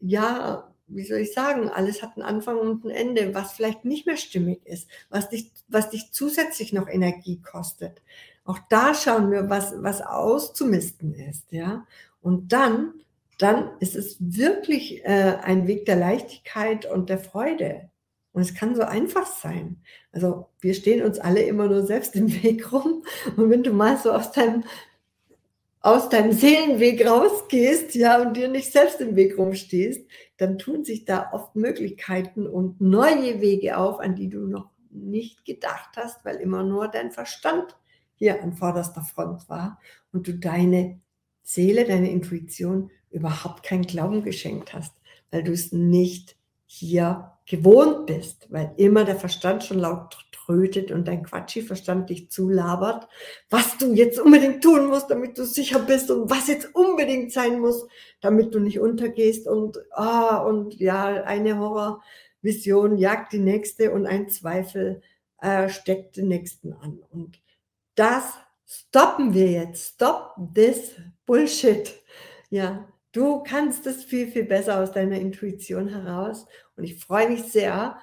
ja, 0.00 0.72
wie 0.88 1.04
soll 1.04 1.18
ich 1.18 1.32
sagen, 1.32 1.68
alles 1.68 2.02
hat 2.02 2.16
einen 2.16 2.26
Anfang 2.26 2.58
und 2.58 2.84
ein 2.84 2.90
Ende, 2.90 3.34
was 3.34 3.52
vielleicht 3.52 3.84
nicht 3.84 4.06
mehr 4.06 4.16
stimmig 4.16 4.66
ist, 4.66 4.88
was 5.10 5.28
dich, 5.28 5.52
was 5.68 5.90
dich 5.90 6.10
zusätzlich 6.10 6.72
noch 6.72 6.88
Energie 6.88 7.40
kostet. 7.40 8.02
Auch 8.44 8.58
da 8.68 8.94
schauen 8.94 9.30
wir, 9.30 9.48
was, 9.48 9.74
was 9.82 10.02
auszumisten 10.02 11.14
ist, 11.14 11.52
ja. 11.52 11.86
Und 12.20 12.52
dann, 12.52 12.94
dann 13.38 13.70
ist 13.80 13.96
es 13.96 14.16
wirklich 14.20 15.04
äh, 15.04 15.36
ein 15.42 15.66
Weg 15.66 15.86
der 15.86 15.96
Leichtigkeit 15.96 16.86
und 16.86 17.08
der 17.08 17.18
Freude. 17.18 17.90
Und 18.32 18.42
es 18.42 18.54
kann 18.54 18.74
so 18.74 18.82
einfach 18.82 19.26
sein. 19.26 19.82
Also 20.12 20.48
wir 20.60 20.74
stehen 20.74 21.04
uns 21.04 21.18
alle 21.18 21.42
immer 21.42 21.66
nur 21.66 21.84
selbst 21.84 22.14
im 22.16 22.42
Weg 22.42 22.72
rum. 22.72 23.04
Und 23.36 23.50
wenn 23.50 23.62
du 23.62 23.72
mal 23.72 23.96
so 23.96 24.12
aus 24.12 24.32
deinem 24.32 24.64
aus 25.82 26.10
deinem 26.10 26.32
Seelenweg 26.32 27.06
rausgehst, 27.06 27.94
ja, 27.94 28.20
und 28.20 28.36
dir 28.36 28.48
nicht 28.48 28.70
selbst 28.70 29.00
im 29.00 29.16
Weg 29.16 29.38
rumstehst, 29.38 30.06
dann 30.36 30.58
tun 30.58 30.84
sich 30.84 31.06
da 31.06 31.30
oft 31.32 31.56
Möglichkeiten 31.56 32.46
und 32.46 32.80
neue 32.80 33.40
Wege 33.40 33.78
auf, 33.78 33.98
an 33.98 34.14
die 34.14 34.28
du 34.28 34.46
noch 34.46 34.68
nicht 34.90 35.44
gedacht 35.44 35.96
hast, 35.96 36.24
weil 36.24 36.36
immer 36.36 36.64
nur 36.64 36.88
dein 36.88 37.12
Verstand 37.12 37.76
hier 38.20 38.42
an 38.42 38.52
vorderster 38.52 39.02
Front 39.02 39.48
war 39.48 39.80
und 40.12 40.28
du 40.28 40.34
deine 40.34 41.00
Seele, 41.42 41.84
deine 41.84 42.10
Intuition 42.10 42.90
überhaupt 43.10 43.64
keinen 43.64 43.86
Glauben 43.86 44.22
geschenkt 44.22 44.74
hast, 44.74 44.94
weil 45.30 45.42
du 45.42 45.52
es 45.52 45.72
nicht 45.72 46.36
hier 46.66 47.32
gewohnt 47.46 48.06
bist, 48.06 48.46
weil 48.50 48.72
immer 48.76 49.04
der 49.04 49.16
Verstand 49.16 49.64
schon 49.64 49.78
laut 49.78 50.16
trötet 50.30 50.92
und 50.92 51.08
dein 51.08 51.24
Quatschi-Verstand 51.24 52.10
dich 52.10 52.30
zulabert, 52.30 53.08
was 53.48 53.78
du 53.78 53.92
jetzt 53.94 54.20
unbedingt 54.20 54.62
tun 54.62 54.88
musst, 54.88 55.10
damit 55.10 55.38
du 55.38 55.44
sicher 55.44 55.80
bist 55.80 56.10
und 56.10 56.30
was 56.30 56.46
jetzt 56.46 56.74
unbedingt 56.74 57.32
sein 57.32 57.58
muss, 57.58 57.88
damit 58.20 58.54
du 58.54 58.60
nicht 58.60 58.78
untergehst 58.78 59.48
und, 59.48 59.78
ah, 59.92 60.36
und 60.36 60.78
ja, 60.78 61.24
eine 61.24 61.58
Horrorvision 61.58 62.98
jagt 62.98 63.32
die 63.32 63.38
nächste 63.38 63.92
und 63.92 64.06
ein 64.06 64.28
Zweifel 64.28 65.00
äh, 65.40 65.70
steckt 65.70 66.18
den 66.18 66.28
nächsten 66.28 66.74
an. 66.74 67.00
Und 67.10 67.40
das 68.00 68.24
stoppen 68.66 69.34
wir 69.34 69.50
jetzt. 69.50 69.94
Stop 69.94 70.34
this 70.54 70.94
Bullshit. 71.26 71.94
Ja, 72.48 72.88
Du 73.12 73.42
kannst 73.42 73.86
es 73.88 74.04
viel, 74.04 74.28
viel 74.28 74.44
besser 74.44 74.80
aus 74.80 74.92
deiner 74.92 75.18
Intuition 75.18 75.88
heraus. 75.88 76.46
Und 76.76 76.84
ich 76.84 77.04
freue 77.04 77.28
mich 77.28 77.42
sehr, 77.42 77.96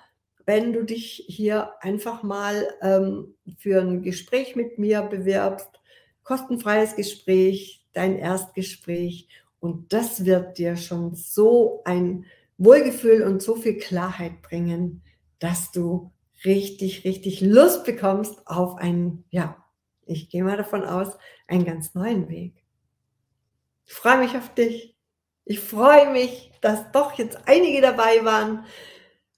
wenn 0.45 0.73
du 0.73 0.83
dich 0.83 1.23
hier 1.27 1.71
einfach 1.79 2.23
mal 2.23 2.67
ähm, 2.81 3.35
für 3.57 3.81
ein 3.81 4.01
Gespräch 4.01 4.55
mit 4.55 4.77
mir 4.79 5.01
bewirbst. 5.03 5.69
Kostenfreies 6.23 6.95
Gespräch, 6.97 7.85
dein 7.93 8.17
Erstgespräch. 8.17 9.29
Und 9.59 9.93
das 9.93 10.25
wird 10.25 10.57
dir 10.57 10.75
schon 10.75 11.15
so 11.15 11.81
ein 11.85 12.25
Wohlgefühl 12.57 13.23
und 13.23 13.41
so 13.41 13.55
viel 13.55 13.77
Klarheit 13.77 14.41
bringen, 14.41 15.03
dass 15.39 15.71
du 15.71 16.11
richtig, 16.43 17.05
richtig 17.05 17.39
Lust 17.39 17.85
bekommst 17.85 18.45
auf 18.45 18.75
einen, 18.75 19.23
ja, 19.29 19.63
ich 20.07 20.29
gehe 20.29 20.43
mal 20.43 20.57
davon 20.57 20.83
aus, 20.83 21.17
einen 21.47 21.65
ganz 21.65 21.93
neuen 21.95 22.29
Weg. 22.29 22.53
Ich 23.85 23.93
freue 23.93 24.17
mich 24.17 24.35
auf 24.35 24.53
dich. 24.53 24.95
Ich 25.45 25.59
freue 25.59 26.11
mich, 26.11 26.51
dass 26.61 26.91
doch 26.91 27.13
jetzt 27.13 27.37
einige 27.45 27.81
dabei 27.81 28.23
waren. 28.25 28.65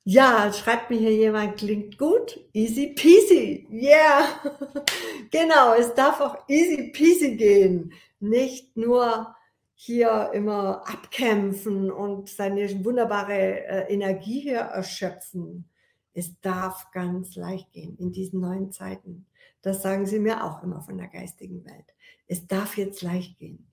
Ja, 0.03 0.51
schreibt 0.51 0.89
mir 0.89 0.97
hier 0.97 1.13
jemand, 1.13 1.57
klingt 1.57 1.99
gut. 1.99 2.39
Easy 2.53 2.95
peasy. 2.95 3.67
Yeah. 3.71 4.41
genau, 5.31 5.75
es 5.75 5.93
darf 5.93 6.19
auch 6.19 6.37
easy 6.47 6.91
peasy 6.91 7.35
gehen. 7.35 7.93
Nicht 8.19 8.75
nur 8.75 9.35
hier 9.75 10.31
immer 10.33 10.81
abkämpfen 10.89 11.91
und 11.91 12.27
seine 12.27 12.83
wunderbare 12.83 13.65
äh, 13.65 13.93
Energie 13.93 14.41
hier 14.41 14.59
erschöpfen. 14.59 15.69
Es 16.13 16.41
darf 16.41 16.91
ganz 16.91 17.35
leicht 17.35 17.71
gehen 17.71 17.95
in 17.97 18.11
diesen 18.11 18.41
neuen 18.41 18.71
Zeiten. 18.71 19.25
Das 19.61 19.81
sagen 19.81 20.05
sie 20.05 20.19
mir 20.19 20.43
auch 20.43 20.63
immer 20.63 20.81
von 20.81 20.97
der 20.97 21.07
geistigen 21.07 21.65
Welt. 21.65 21.93
Es 22.27 22.47
darf 22.47 22.77
jetzt 22.77 23.01
leicht 23.01 23.37
gehen 23.37 23.69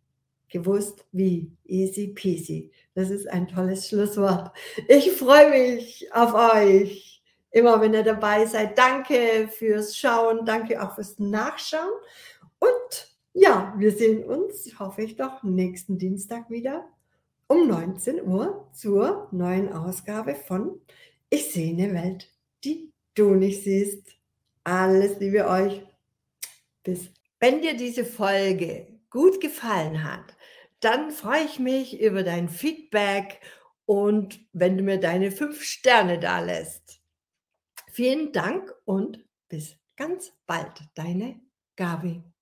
gewusst 0.48 1.04
wie. 1.12 1.50
Easy 1.64 2.08
peasy. 2.08 2.70
Das 2.94 3.10
ist 3.10 3.28
ein 3.28 3.48
tolles 3.48 3.88
Schlusswort. 3.88 4.52
Ich 4.88 5.12
freue 5.12 5.50
mich 5.50 6.08
auf 6.12 6.34
euch. 6.34 7.22
Immer 7.50 7.80
wenn 7.80 7.94
ihr 7.94 8.02
dabei 8.02 8.46
seid. 8.46 8.76
Danke 8.78 9.48
fürs 9.48 9.96
Schauen. 9.96 10.44
Danke 10.44 10.82
auch 10.82 10.94
fürs 10.94 11.18
Nachschauen. 11.18 11.92
Und 12.58 13.16
ja, 13.32 13.74
wir 13.76 13.92
sehen 13.92 14.24
uns, 14.24 14.78
hoffe 14.78 15.02
ich 15.02 15.16
doch, 15.16 15.42
nächsten 15.42 15.98
Dienstag 15.98 16.50
wieder 16.50 16.88
um 17.48 17.68
19 17.68 18.26
Uhr 18.26 18.68
zur 18.72 19.28
neuen 19.30 19.72
Ausgabe 19.72 20.34
von 20.34 20.80
Ich 21.30 21.52
sehe 21.52 21.72
eine 21.72 21.92
Welt, 21.94 22.30
die 22.64 22.92
du 23.14 23.34
nicht 23.34 23.62
siehst. 23.62 24.15
Alles 24.66 25.20
Liebe 25.20 25.46
euch. 25.46 25.80
Bis. 26.82 27.12
Wenn 27.38 27.62
dir 27.62 27.76
diese 27.76 28.04
Folge 28.04 28.98
gut 29.10 29.40
gefallen 29.40 30.02
hat, 30.02 30.36
dann 30.80 31.12
freue 31.12 31.44
ich 31.44 31.60
mich 31.60 32.00
über 32.00 32.24
dein 32.24 32.48
Feedback 32.48 33.40
und 33.84 34.40
wenn 34.52 34.76
du 34.76 34.82
mir 34.82 34.98
deine 34.98 35.30
fünf 35.30 35.62
Sterne 35.62 36.18
da 36.18 36.40
lässt. 36.40 37.00
Vielen 37.92 38.32
Dank 38.32 38.74
und 38.84 39.24
bis 39.48 39.76
ganz 39.94 40.32
bald, 40.48 40.80
deine 40.96 41.40
Gabi. 41.76 42.24